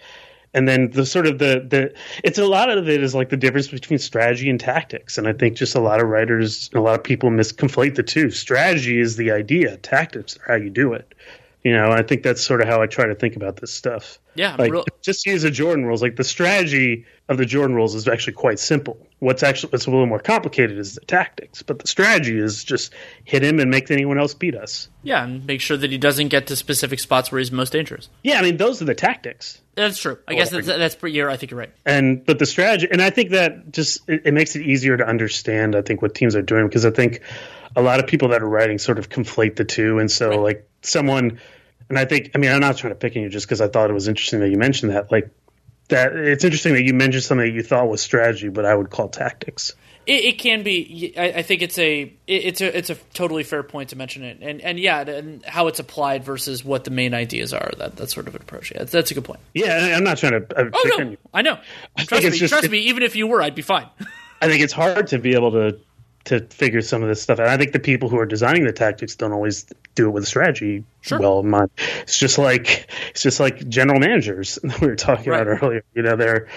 [0.57, 1.93] and then the sort of the the
[2.23, 5.19] it's a lot of it is like the difference between strategy and tactics.
[5.19, 8.01] And i think just a lot of writers and a lot of people misconflate the
[8.01, 8.31] two.
[8.31, 9.77] Strategy is the idea.
[9.77, 11.13] Tactics are how you do it.
[11.63, 14.17] You know i think that's sort of how i try to think about this stuff.
[14.33, 16.01] Yeah like real- just use the jordan rules.
[16.01, 18.97] Like the strategy of the jordan rules is actually quite simple.
[19.19, 22.95] What's actually what's a little more complicated is the tactics but the strategy is just
[23.25, 24.89] hit him and make anyone else beat us.
[25.03, 28.09] Yeah and make sure that he doesn't get to specific spots where he's most dangerous.
[28.23, 30.17] Yeah i mean those are the tactics that's true.
[30.27, 31.23] I guess that's that's pretty.
[31.23, 31.71] I think you're right.
[31.85, 35.07] And but the strategy, and I think that just it, it makes it easier to
[35.07, 35.75] understand.
[35.75, 37.21] I think what teams are doing because I think
[37.75, 40.39] a lot of people that are writing sort of conflate the two, and so right.
[40.39, 41.39] like someone,
[41.89, 43.67] and I think I mean I'm not trying to pick on you just because I
[43.67, 45.11] thought it was interesting that you mentioned that.
[45.11, 45.29] Like
[45.89, 48.89] that, it's interesting that you mentioned something that you thought was strategy, but I would
[48.89, 49.75] call tactics.
[50.07, 51.13] It, it can be.
[51.17, 54.39] I, I, think it's a it's a it's a totally fair point to mention it,
[54.41, 57.71] and and yeah, and how it's applied versus what the main ideas are.
[57.77, 58.71] That that's sort of an approach.
[58.71, 59.41] Yeah, that's, a good point.
[59.53, 60.59] Yeah, I'm not trying to.
[60.59, 61.59] Uh, oh no, I know.
[61.97, 62.79] Trust me, just, trust it, me.
[62.79, 63.87] Even if you were, I'd be fine.
[64.41, 65.77] I think it's hard to be able to
[66.27, 67.47] to figure some of this stuff out.
[67.47, 69.65] I think the people who are designing the tactics don't always
[69.95, 71.19] do it with strategy sure.
[71.19, 71.71] well in mind.
[72.01, 75.41] It's just like it's just like general managers that we were talking right.
[75.41, 75.83] about earlier.
[75.93, 76.47] You know, they're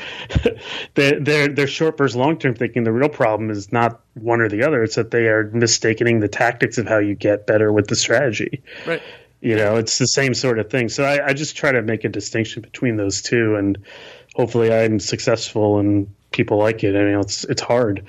[0.94, 2.84] they're they're, they're short versus long term thinking.
[2.84, 4.82] The real problem is not one or the other.
[4.82, 8.62] It's that they are mistaking the tactics of how you get better with the strategy.
[8.86, 9.02] Right.
[9.40, 10.90] You know, it's the same sort of thing.
[10.90, 13.78] So I, I just try to make a distinction between those two, and
[14.34, 16.94] hopefully I'm successful and people like it.
[16.94, 18.06] I mean, it's it's hard.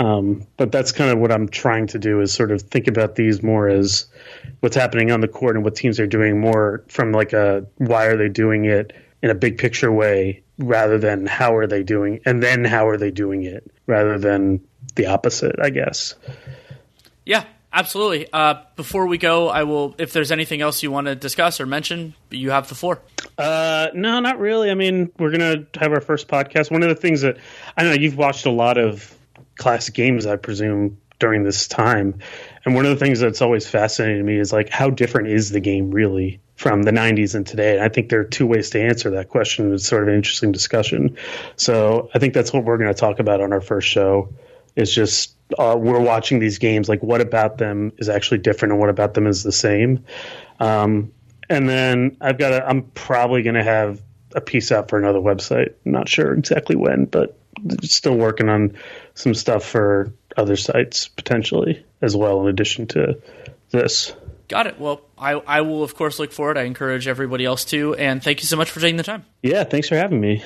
[0.00, 3.16] Um, but that's kind of what I'm trying to do is sort of think about
[3.16, 4.06] these more as
[4.60, 8.06] what's happening on the court and what teams are doing more from like a why
[8.06, 12.18] are they doing it in a big picture way rather than how are they doing
[12.24, 14.58] and then how are they doing it rather than
[14.94, 16.14] the opposite, I guess.
[17.26, 18.26] Yeah, absolutely.
[18.32, 19.94] Uh, before we go, I will.
[19.98, 23.02] If there's anything else you want to discuss or mention, you have the floor.
[23.36, 24.70] Uh, no, not really.
[24.70, 26.70] I mean, we're gonna have our first podcast.
[26.70, 27.36] One of the things that
[27.76, 29.14] I know you've watched a lot of
[29.60, 32.18] classic games, I presume, during this time,
[32.64, 35.50] and one of the things that's always fascinating to me is like how different is
[35.50, 37.76] the game really from the 90s and today?
[37.76, 39.72] And I think there are two ways to answer that question.
[39.72, 41.16] It's sort of an interesting discussion.
[41.56, 44.34] So I think that's what we're going to talk about on our first show.
[44.76, 46.88] Is just uh, we're watching these games.
[46.88, 50.04] Like, what about them is actually different, and what about them is the same?
[50.60, 51.12] Um,
[51.48, 52.52] and then I've got.
[52.52, 54.00] A, I'm probably going to have
[54.34, 55.74] a piece out for another website.
[55.84, 57.36] I'm not sure exactly when, but
[57.82, 58.76] still working on
[59.20, 63.20] some stuff for other sites potentially as well, in addition to
[63.70, 64.12] this.
[64.48, 64.80] Got it.
[64.80, 66.58] Well, I, I will, of course, look forward.
[66.58, 67.94] I encourage everybody else to.
[67.94, 69.24] And thank you so much for taking the time.
[69.42, 70.42] Yeah, thanks for having me.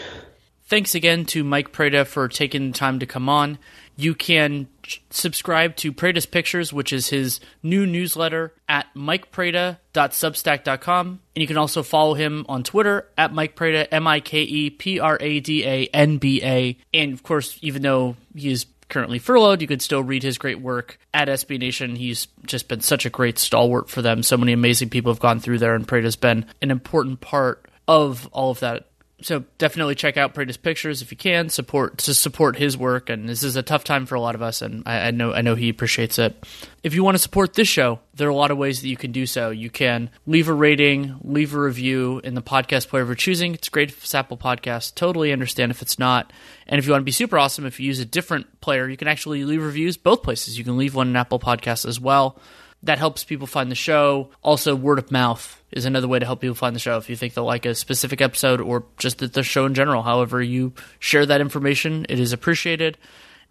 [0.67, 3.59] Thanks again to Mike Prada for taking the time to come on.
[3.97, 4.69] You can
[5.11, 11.07] subscribe to Prada's Pictures, which is his new newsletter at mikeprada.substack.com.
[11.07, 14.69] And you can also follow him on Twitter at Mike Prada, M I K E
[14.71, 16.77] P R A D A N B A.
[16.93, 20.61] And of course, even though he is currently furloughed, you could still read his great
[20.61, 21.97] work at SB Nation.
[21.97, 24.23] He's just been such a great stalwart for them.
[24.23, 28.29] So many amazing people have gone through there, and Prada's been an important part of
[28.33, 28.89] all of that
[29.23, 33.09] so definitely check out Prada's pictures if you can support to support his work.
[33.09, 35.33] And this is a tough time for a lot of us, and I, I, know
[35.33, 36.45] I know he appreciates it.
[36.83, 38.97] If you want to support this show, there are a lot of ways that you
[38.97, 39.51] can do so.
[39.51, 43.55] You can leave a rating, leave a review in the podcast player of your choosing.
[43.55, 44.95] It's great if it's Apple Podcast.
[44.95, 46.33] Totally understand if it's not.
[46.67, 48.97] And if you want to be super awesome, if you use a different player, you
[48.97, 50.59] can actually leave reviews both places.
[50.59, 52.39] You can leave one in Apple Podcast as well
[52.85, 54.31] that helps people find the show.
[54.43, 56.97] Also, word of mouth is another way to help people find the show.
[56.97, 60.41] If you think they'll like a specific episode or just the, show in general, however
[60.41, 62.99] you share that information, it is appreciated.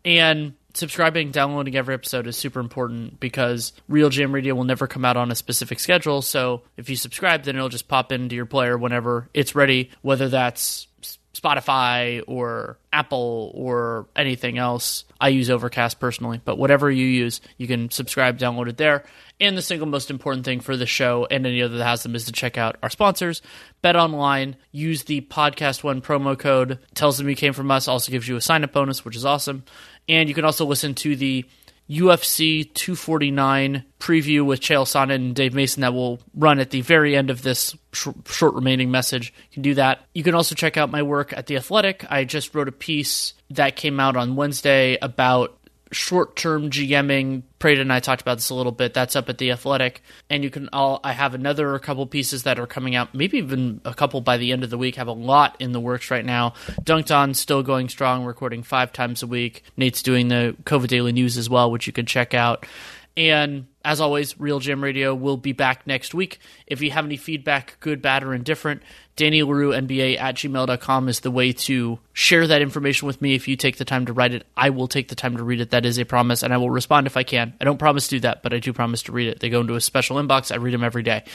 [0.05, 5.17] And subscribing, downloading every episode is super important because RealGM Radio will never come out
[5.17, 6.21] on a specific schedule.
[6.21, 10.29] So if you subscribe, then it'll just pop into your player whenever it's ready, whether
[10.29, 10.88] that's
[11.34, 15.03] Spotify or Apple or anything else.
[15.19, 19.03] I use Overcast personally, but whatever you use, you can subscribe, download it there.
[19.39, 22.15] And the single most important thing for the show and any other that has them
[22.15, 23.41] is to check out our sponsors.
[23.84, 28.27] BetOnline, use the podcast one promo code, tells them you came from us, also gives
[28.27, 29.63] you a sign up bonus, which is awesome.
[30.07, 31.45] And you can also listen to the
[31.89, 37.15] UFC 249 preview with Chael Sonnen and Dave Mason that will run at the very
[37.15, 39.34] end of this sh- short remaining message.
[39.49, 40.05] You can do that.
[40.13, 42.05] You can also check out my work at The Athletic.
[42.09, 45.57] I just wrote a piece that came out on Wednesday about
[45.93, 47.43] short term GMing.
[47.59, 48.93] Prada and I talked about this a little bit.
[48.93, 50.99] That's up at the Athletic, and you can all.
[51.03, 54.51] I have another couple pieces that are coming out, maybe even a couple by the
[54.51, 54.95] end of the week.
[54.95, 56.53] Have a lot in the works right now.
[56.81, 59.63] Dunked on still going strong, recording five times a week.
[59.77, 62.65] Nate's doing the COVID Daily News as well, which you can check out.
[63.15, 66.39] And as always, RealGM Radio will be back next week.
[66.67, 68.81] If you have any feedback, good, bad, or indifferent,
[69.15, 73.36] Danny Leroux, NBA at gmail.com is the way to share that information with me.
[73.36, 75.59] If you take the time to write it, I will take the time to read
[75.59, 75.71] it.
[75.71, 77.53] That is a promise, and I will respond if I can.
[77.59, 79.41] I don't promise to do that, but I do promise to read it.
[79.41, 80.51] They go into a special inbox.
[80.51, 81.25] I read them every day.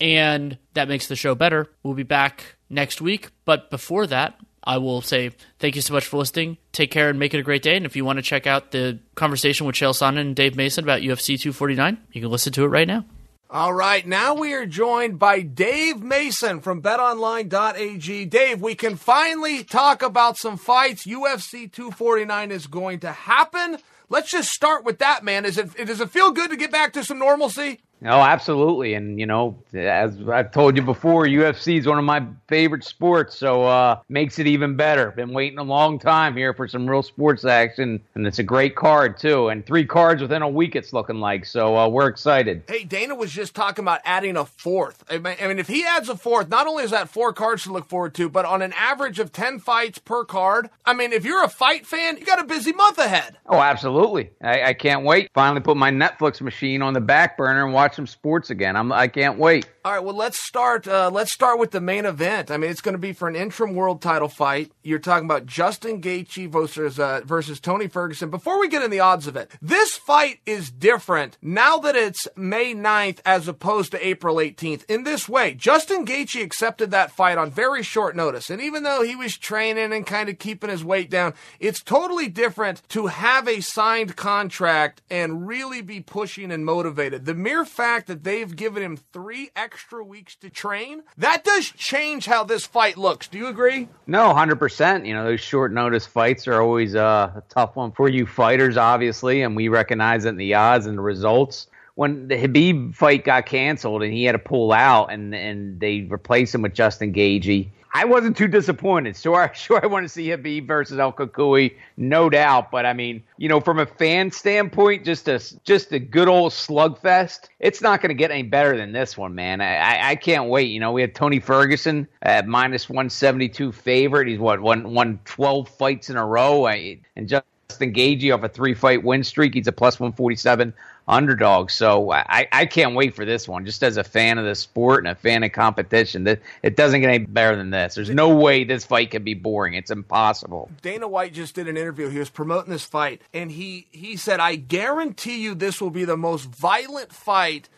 [0.00, 1.68] And that makes the show better.
[1.82, 3.30] We'll be back next week.
[3.44, 6.58] But before that, I will say thank you so much for listening.
[6.72, 7.76] Take care and make it a great day.
[7.76, 10.84] And if you want to check out the conversation with Chael Sonnen and Dave Mason
[10.84, 13.04] about UFC 249, you can listen to it right now.
[13.50, 18.26] All right, now we are joined by Dave Mason from betonline.ag.
[18.26, 21.06] Dave, we can finally talk about some fights.
[21.06, 23.78] UFC 249 is going to happen.
[24.10, 25.46] Let's just start with that, man.
[25.46, 27.80] Is it does it feel good to get back to some normalcy?
[28.04, 28.94] Oh, absolutely.
[28.94, 33.36] And, you know, as I've told you before, UFC is one of my favorite sports,
[33.36, 35.10] so uh makes it even better.
[35.10, 38.76] Been waiting a long time here for some real sports action, and it's a great
[38.76, 39.48] card, too.
[39.48, 41.44] And three cards within a week, it's looking like.
[41.44, 42.62] So uh, we're excited.
[42.68, 45.04] Hey, Dana was just talking about adding a fourth.
[45.10, 47.88] I mean, if he adds a fourth, not only is that four cards to look
[47.88, 51.42] forward to, but on an average of 10 fights per card, I mean, if you're
[51.44, 53.38] a fight fan, you got a busy month ahead.
[53.46, 54.30] Oh, absolutely.
[54.42, 55.30] I, I can't wait.
[55.34, 58.76] Finally put my Netflix machine on the back burner and watch watch some sports again.
[58.76, 59.66] I'm I can't wait.
[59.84, 60.86] All right, well let's start.
[60.86, 62.50] Uh, let's start with the main event.
[62.50, 64.70] I mean, it's going to be for an interim world title fight.
[64.82, 68.28] You're talking about Justin Gaethje versus uh, versus Tony Ferguson.
[68.28, 72.28] Before we get in the odds of it, this fight is different now that it's
[72.36, 74.84] May 9th as opposed to April 18th.
[74.90, 79.02] In this way, Justin Gaethje accepted that fight on very short notice, and even though
[79.02, 83.48] he was training and kind of keeping his weight down, it's totally different to have
[83.48, 87.24] a signed contract and really be pushing and motivated.
[87.24, 92.26] The mere fact that they've given him three extra weeks to train, that does change
[92.26, 93.28] how this fight looks.
[93.28, 93.88] Do you agree?
[94.04, 95.06] No, hundred percent.
[95.06, 98.76] You know, those short notice fights are always uh, a tough one for you fighters,
[98.76, 101.68] obviously, and we recognize it in the odds and the results.
[101.94, 106.00] When the Khabib fight got canceled and he had to pull out, and and they
[106.00, 109.16] replaced him with Justin Gaethje, I wasn't too disappointed.
[109.16, 112.70] Sure, sure, I want to see Khabib versus El Cucuy, no doubt.
[112.70, 116.52] But I mean, you know, from a fan standpoint, just a just a good old
[116.52, 117.48] slugfest.
[117.60, 119.60] It's not going to get any better than this one, man.
[119.60, 120.68] I, I, I can't wait.
[120.68, 124.28] You know, we had Tony Ferguson at minus one seventy two favorite.
[124.28, 128.48] He's what won won twelve fights in a row, I, and Justin Gaethje off a
[128.48, 129.54] three fight win streak.
[129.54, 130.74] He's a plus one forty seven
[131.08, 131.70] underdog.
[131.70, 133.64] So I, I can't wait for this one.
[133.64, 137.00] Just as a fan of the sport and a fan of competition, that it doesn't
[137.00, 137.94] get any better than this.
[137.94, 139.74] There's no way this fight can be boring.
[139.74, 140.70] It's impossible.
[140.82, 142.08] Dana White just did an interview.
[142.08, 146.04] He was promoting this fight, and he he said, "I guarantee you, this will be
[146.04, 147.68] the most violent fight."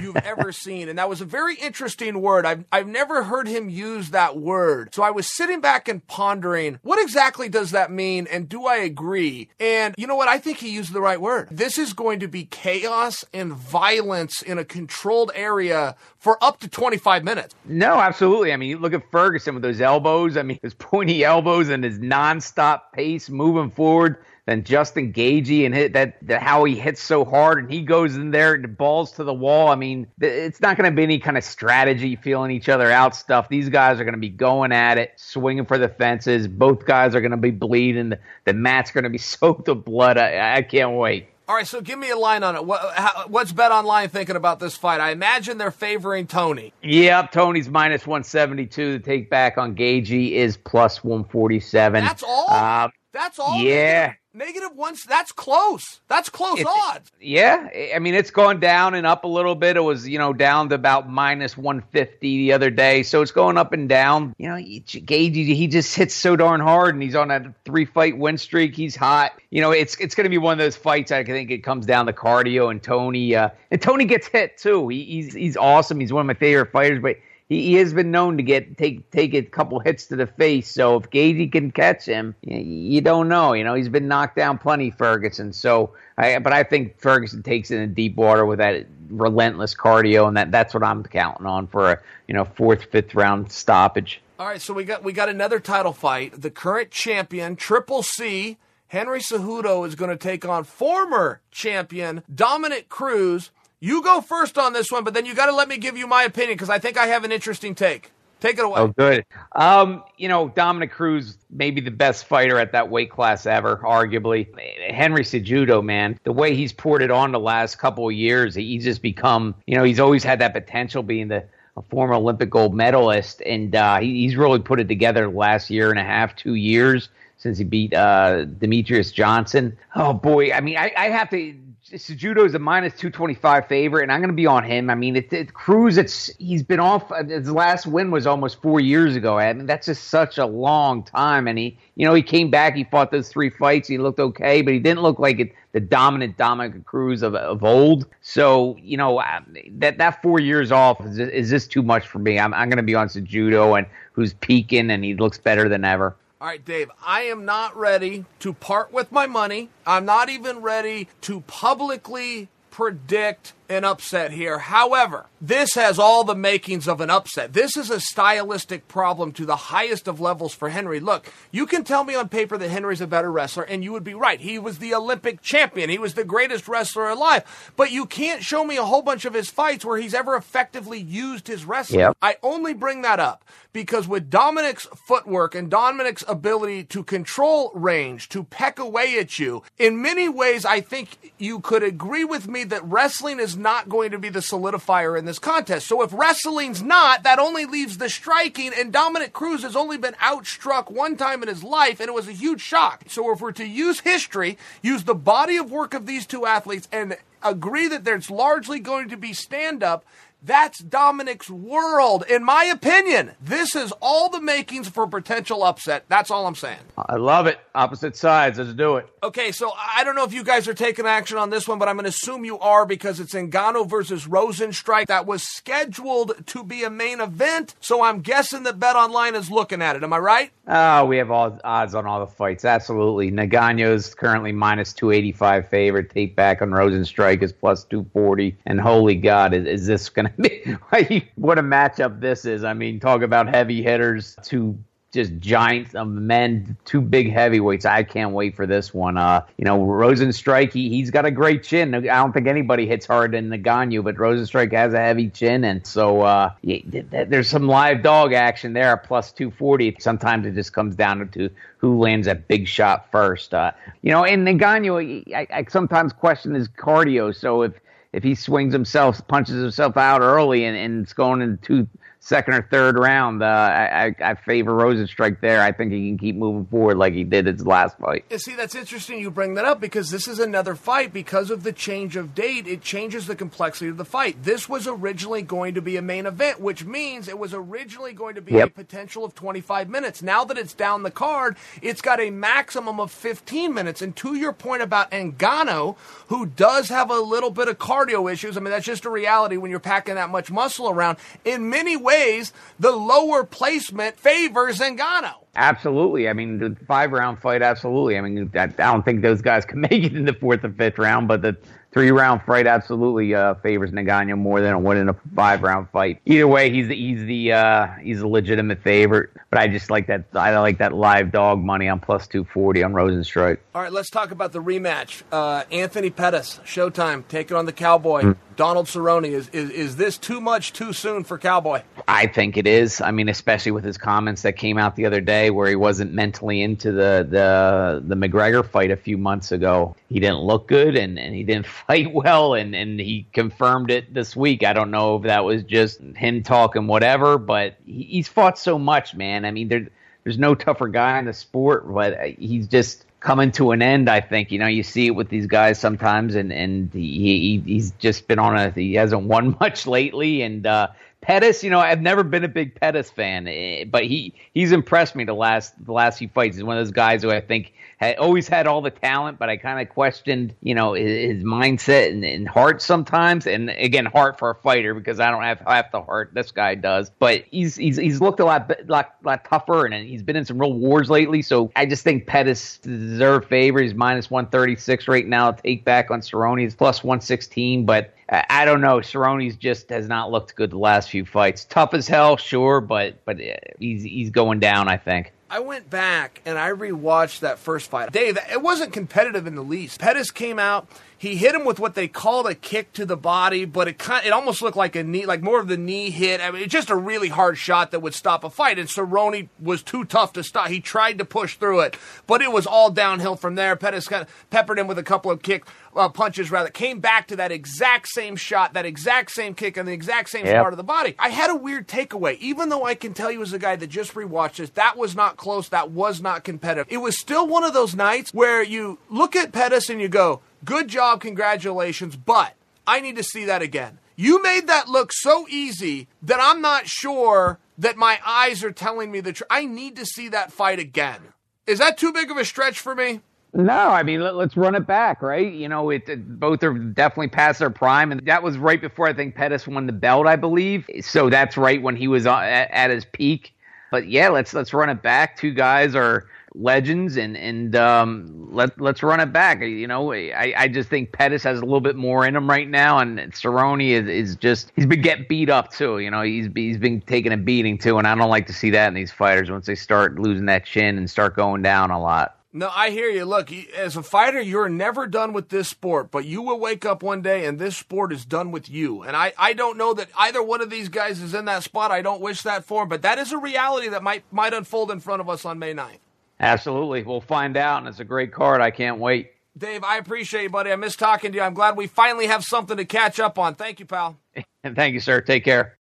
[0.00, 0.88] You've ever seen.
[0.88, 2.46] And that was a very interesting word.
[2.46, 4.94] I've, I've never heard him use that word.
[4.94, 8.26] So I was sitting back and pondering, what exactly does that mean?
[8.30, 9.48] And do I agree?
[9.58, 10.28] And you know what?
[10.28, 11.48] I think he used the right word.
[11.50, 16.68] This is going to be chaos and violence in a controlled area for up to
[16.68, 17.54] 25 minutes.
[17.64, 18.52] No, absolutely.
[18.52, 20.36] I mean, look at Ferguson with those elbows.
[20.36, 24.16] I mean, his pointy elbows and his nonstop pace moving forward
[24.50, 28.16] than Justin Gaethje and hit that, that how he hits so hard and he goes
[28.16, 29.68] in there and the balls to the wall.
[29.68, 33.14] I mean, it's not going to be any kind of strategy, feeling each other out
[33.14, 33.48] stuff.
[33.48, 36.48] These guys are going to be going at it, swinging for the fences.
[36.48, 38.08] Both guys are going to be bleeding.
[38.08, 40.18] The, the mat's going to be soaked with blood.
[40.18, 41.28] I, I can't wait.
[41.46, 42.64] All right, so give me a line on it.
[42.64, 45.00] What, how, what's BetOnline thinking about this fight?
[45.00, 46.72] I imagine they're favoring Tony.
[46.82, 48.94] Yep, Tony's minus 172.
[48.94, 52.04] The take back on Gaethje is plus 147.
[52.04, 52.46] That's all?
[52.50, 53.60] Uh, That's all?
[53.60, 54.14] Yeah.
[54.32, 54.94] Negative one.
[55.08, 56.00] That's close.
[56.06, 57.10] That's close it's, odds.
[57.20, 59.76] Yeah, I mean it's gone down and up a little bit.
[59.76, 63.32] It was you know down to about minus one fifty the other day, so it's
[63.32, 64.32] going up and down.
[64.38, 68.16] You know, Gaethje he just hits so darn hard, and he's on a three fight
[68.18, 68.76] win streak.
[68.76, 69.32] He's hot.
[69.50, 71.10] You know, it's it's going to be one of those fights.
[71.10, 73.34] I think it comes down to cardio and Tony.
[73.34, 74.86] Uh, and Tony gets hit too.
[74.86, 75.98] He, he's he's awesome.
[75.98, 77.16] He's one of my favorite fighters, but
[77.50, 80.70] he, he has been known to get take take a couple hits to the face.
[80.70, 83.52] So if Gaethje can catch him, you, you don't know.
[83.52, 85.52] You know he's been knocked down plenty, Ferguson.
[85.52, 90.28] So, I, but I think Ferguson takes it in deep water with that relentless cardio,
[90.28, 94.22] and that that's what I'm counting on for a you know fourth, fifth round stoppage.
[94.38, 96.40] All right, so we got we got another title fight.
[96.40, 98.56] The current champion, Triple C.
[98.88, 103.50] Henry Cejudo is going to take on former champion Dominick Cruz.
[103.80, 106.06] You go first on this one, but then you got to let me give you
[106.06, 108.12] my opinion because I think I have an interesting take.
[108.38, 108.80] Take it away.
[108.80, 109.24] Oh, good.
[109.52, 114.48] Um, you know, Dominick Cruz, maybe the best fighter at that weight class ever, arguably.
[114.90, 118.84] Henry Cejudo, man, the way he's poured it on the last couple of years, he's
[118.84, 121.44] just become, you know, he's always had that potential being the
[121.76, 125.70] a former Olympic gold medalist, and uh, he, he's really put it together the last
[125.70, 129.76] year and a half, two years since he beat uh, Demetrious Johnson.
[129.94, 131.54] Oh boy, I mean, I, I have to
[131.88, 134.90] Cejudo is a minus 225 favorite, and I'm going to be on him.
[134.90, 137.10] I mean, it, it, Cruz, it's he's been off.
[137.10, 139.38] Uh, his last win was almost four years ago.
[139.38, 141.48] I mean, that's just such a long time.
[141.48, 142.76] And he, you know, he came back.
[142.76, 143.88] He fought those three fights.
[143.88, 147.64] He looked okay, but he didn't look like it, the dominant Dominick Cruz of, of
[147.64, 148.06] old.
[148.20, 149.40] So, you know, uh,
[149.78, 152.38] that that four years off is, is this too much for me?
[152.38, 155.84] I'm, I'm going to be on Cejudo, and who's peaking, and he looks better than
[155.84, 156.14] ever.
[156.40, 159.68] All right, Dave, I am not ready to part with my money.
[159.86, 164.58] I'm not even ready to publicly predict an upset here.
[164.58, 167.52] However, this has all the makings of an upset.
[167.52, 171.00] This is a stylistic problem to the highest of levels for Henry.
[171.00, 174.04] Look, you can tell me on paper that Henry's a better wrestler, and you would
[174.04, 174.40] be right.
[174.40, 177.72] He was the Olympic champion, he was the greatest wrestler alive.
[177.76, 180.98] But you can't show me a whole bunch of his fights where he's ever effectively
[180.98, 182.00] used his wrestling.
[182.00, 182.16] Yep.
[182.20, 188.28] I only bring that up because with Dominick's footwork and Dominick's ability to control range,
[188.30, 192.64] to peck away at you, in many ways, I think you could agree with me
[192.64, 195.86] that wrestling is not going to be the solidifier in this contest.
[195.86, 200.14] So if wrestling's not, that only leaves the striking, and Dominick Cruz has only been
[200.14, 203.04] outstruck one time in his life, and it was a huge shock.
[203.08, 206.88] So if we're to use history, use the body of work of these two athletes,
[206.90, 210.04] and agree that there's largely going to be stand up,
[210.42, 212.24] That's Dominick's world.
[212.28, 216.04] In my opinion, this is all the makings for potential upset.
[216.08, 216.78] That's all I'm saying.
[216.96, 217.58] I love it.
[217.74, 218.58] Opposite sides.
[218.58, 219.06] Let's do it.
[219.22, 221.88] Okay, so I don't know if you guys are taking action on this one, but
[221.88, 226.64] I'm going to assume you are because it's Ngannou versus Rozenstruik that was scheduled to
[226.64, 227.74] be a main event.
[227.80, 230.02] So I'm guessing that BetOnline is looking at it.
[230.02, 230.52] Am I right?
[230.66, 232.64] Oh, we have all odds on all the fights.
[232.64, 233.30] Absolutely.
[233.30, 236.08] Ngannou's currently minus 285 favorite.
[236.08, 238.56] Take back on Rozenstruik is plus 240.
[238.64, 242.64] And holy God, is, is this going to be what a matchup this is?
[242.64, 244.78] I mean, talk about heavy hitters, two
[245.12, 247.84] just giants of men, two big heavyweights.
[247.84, 249.16] I can't wait for this one.
[249.16, 251.94] Uh, you know, Rozenstruik, he, he's got a great chin.
[251.94, 255.64] I don't think anybody hits harder than Ngannou, but Rozenstruik has a heavy chin.
[255.64, 259.96] And so uh, there's some live dog action there, plus 240.
[259.98, 263.52] Sometimes it just comes down to who lands that big shot first.
[263.52, 267.34] Uh, you know, and Ngannou, I, I sometimes question his cardio.
[267.34, 267.72] So if,
[268.12, 271.88] if he swings himself, punches himself out early, and, and it's going into two
[272.20, 275.62] second or third round, uh, I, I, favor Rozenstruik there.
[275.62, 278.24] I think he can keep moving forward like he did his last fight.
[278.40, 281.14] See, that's interesting you bring that up because this is another fight.
[281.14, 284.42] Because of the change of date, it changes the complexity of the fight.
[284.42, 288.34] This was originally going to be a main event, which means it was originally going
[288.34, 288.68] to be yep.
[288.68, 290.22] a potential of 25 minutes.
[290.22, 294.02] Now that it's down the card, it's got a maximum of 15 minutes.
[294.02, 295.96] And to your point about Ngannou,
[296.28, 299.56] who does have a little bit of cardio issues, I mean, that's just a reality
[299.56, 301.16] when you're packing that much muscle around.
[301.46, 305.34] In many ways, ways, the lower placement favors Ngannou.
[305.56, 306.28] Absolutely.
[306.28, 308.16] I mean, the five round fight, absolutely.
[308.16, 310.98] I mean, I, don't think those guys can make it in the fourth or fifth
[310.98, 311.56] round, but the
[311.92, 315.88] three round fight absolutely uh, favors Ngannou more than a one in a five round
[315.90, 316.20] fight.
[316.26, 319.30] Either way, he's the, he's the uh, he's a legitimate favorite.
[319.50, 322.82] But I just like that I like that live dog money on plus two forty
[322.82, 323.58] on Rozenstruik.
[323.74, 325.22] All right, let's talk about the rematch.
[325.32, 328.22] Uh, Anthony Pettis, Showtime, take it on the Cowboy.
[328.22, 328.36] Mm.
[328.60, 331.80] Donald Cerrone, is, is is this too much too soon for Cowboy?
[332.06, 333.00] I think it is.
[333.00, 336.12] I mean, especially with his comments that came out the other day where he wasn't
[336.12, 339.96] mentally into the the the McGregor fight a few months ago.
[340.10, 344.12] He didn't look good and, and he didn't fight well and, and he confirmed it
[344.12, 344.62] this week.
[344.62, 348.78] I don't know if that was just him talking whatever, but he, he's fought so
[348.78, 349.46] much, man.
[349.46, 349.88] I mean, there
[350.24, 354.08] there's no tougher guy in the sport, but he's just coming to an end.
[354.08, 357.72] I think you know you see it with these guys sometimes, and and he, he
[357.74, 360.88] he's just been on a he hasn't won much lately, and uh,
[361.20, 365.14] Pettis, you know, I've never been a big Pettis fan, eh, but he he's impressed
[365.14, 366.56] me the last the last few fights.
[366.56, 369.50] He's one of those guys who I think had always had all the talent, but
[369.50, 373.46] I kind of questioned, you know, his, his mindset and, and, heart sometimes.
[373.46, 376.76] And again, heart for a fighter because I don't have half the heart this guy
[376.76, 377.10] does.
[377.10, 380.58] But he's he's he's looked a lot lot, lot tougher, and he's been in some
[380.58, 381.42] real wars lately.
[381.42, 383.82] So I just think Pettis deserve favor.
[383.82, 385.52] He's minus one thirty six right now.
[385.52, 386.58] Take back on Cerrone.
[386.58, 388.98] He's plus one sixteen, but I don't know.
[388.98, 391.66] Cerrone's just has not looked good the last few fights.
[391.66, 394.88] Tough as hell, sure, but but uh, he's he's going down.
[394.88, 395.32] I think.
[395.50, 398.12] I went back and I rewatched that first fight.
[398.12, 399.98] Dave, it wasn't competitive in the least.
[399.98, 400.88] Pettis came out.
[401.20, 404.24] He hit him with what they called a kick to the body, but it kind
[404.24, 406.40] it almost looked like a knee, like more of the knee hit.
[406.40, 408.78] I mean, it's just a really hard shot that would stop a fight.
[408.78, 410.68] And Cerrone was too tough to stop.
[410.68, 413.76] He tried to push through it, but it was all downhill from there.
[413.76, 417.26] Pettis kind of peppered him with a couple of kick uh, punches, rather came back
[417.28, 420.62] to that exact same shot, that exact same kick, and the exact same yep.
[420.62, 421.16] part of the body.
[421.18, 423.88] I had a weird takeaway, even though I can tell you as a guy that
[423.88, 426.86] just rewatched this, that was not close, that was not competitive.
[426.90, 430.40] It was still one of those nights where you look at Pettis and you go,
[430.64, 432.54] Good job, congratulations, but
[432.86, 433.98] I need to see that again.
[434.16, 439.10] You made that look so easy that I'm not sure that my eyes are telling
[439.10, 439.46] me the truth.
[439.48, 441.20] I need to see that fight again.
[441.66, 443.20] Is that too big of a stretch for me?
[443.52, 445.50] No, I mean let, us run it back, right?
[445.50, 449.08] You know, it, it, both are definitely past their prime, and that was right before
[449.08, 450.88] I think Pettis won the belt, I believe.
[451.00, 453.54] So that's right when he was uh, at, at his peak.
[453.90, 455.36] But yeah, let's let's run it back.
[455.36, 459.60] Two guys are legends and and um, let let's run it back.
[459.60, 462.68] You know, I, I just think Pettis has a little bit more in him right
[462.68, 465.98] now, and Cerrone is, is just he's been getting beat up too.
[465.98, 468.70] You know, he's he's been taking a beating too, and I don't like to see
[468.70, 472.00] that in these fighters once they start losing that chin and start going down a
[472.00, 472.36] lot.
[472.52, 473.24] No, I hear you.
[473.26, 477.00] Look, as a fighter, you're never done with this sport, but you will wake up
[477.00, 479.02] one day and this sport is done with you.
[479.02, 481.92] And I, I don't know that either one of these guys is in that spot.
[481.92, 484.90] I don't wish that for him, but that is a reality that might might unfold
[484.90, 486.00] in front of us on May 9th.
[486.40, 487.02] Absolutely.
[487.02, 488.60] We'll find out, and it's a great card.
[488.62, 489.30] I can't wait.
[489.56, 490.72] Dave, I appreciate you, buddy.
[490.72, 491.42] I miss talking to you.
[491.42, 493.56] I'm glad we finally have something to catch up on.
[493.56, 494.18] Thank you, pal.
[494.64, 495.20] and thank you, sir.
[495.20, 495.76] Take care.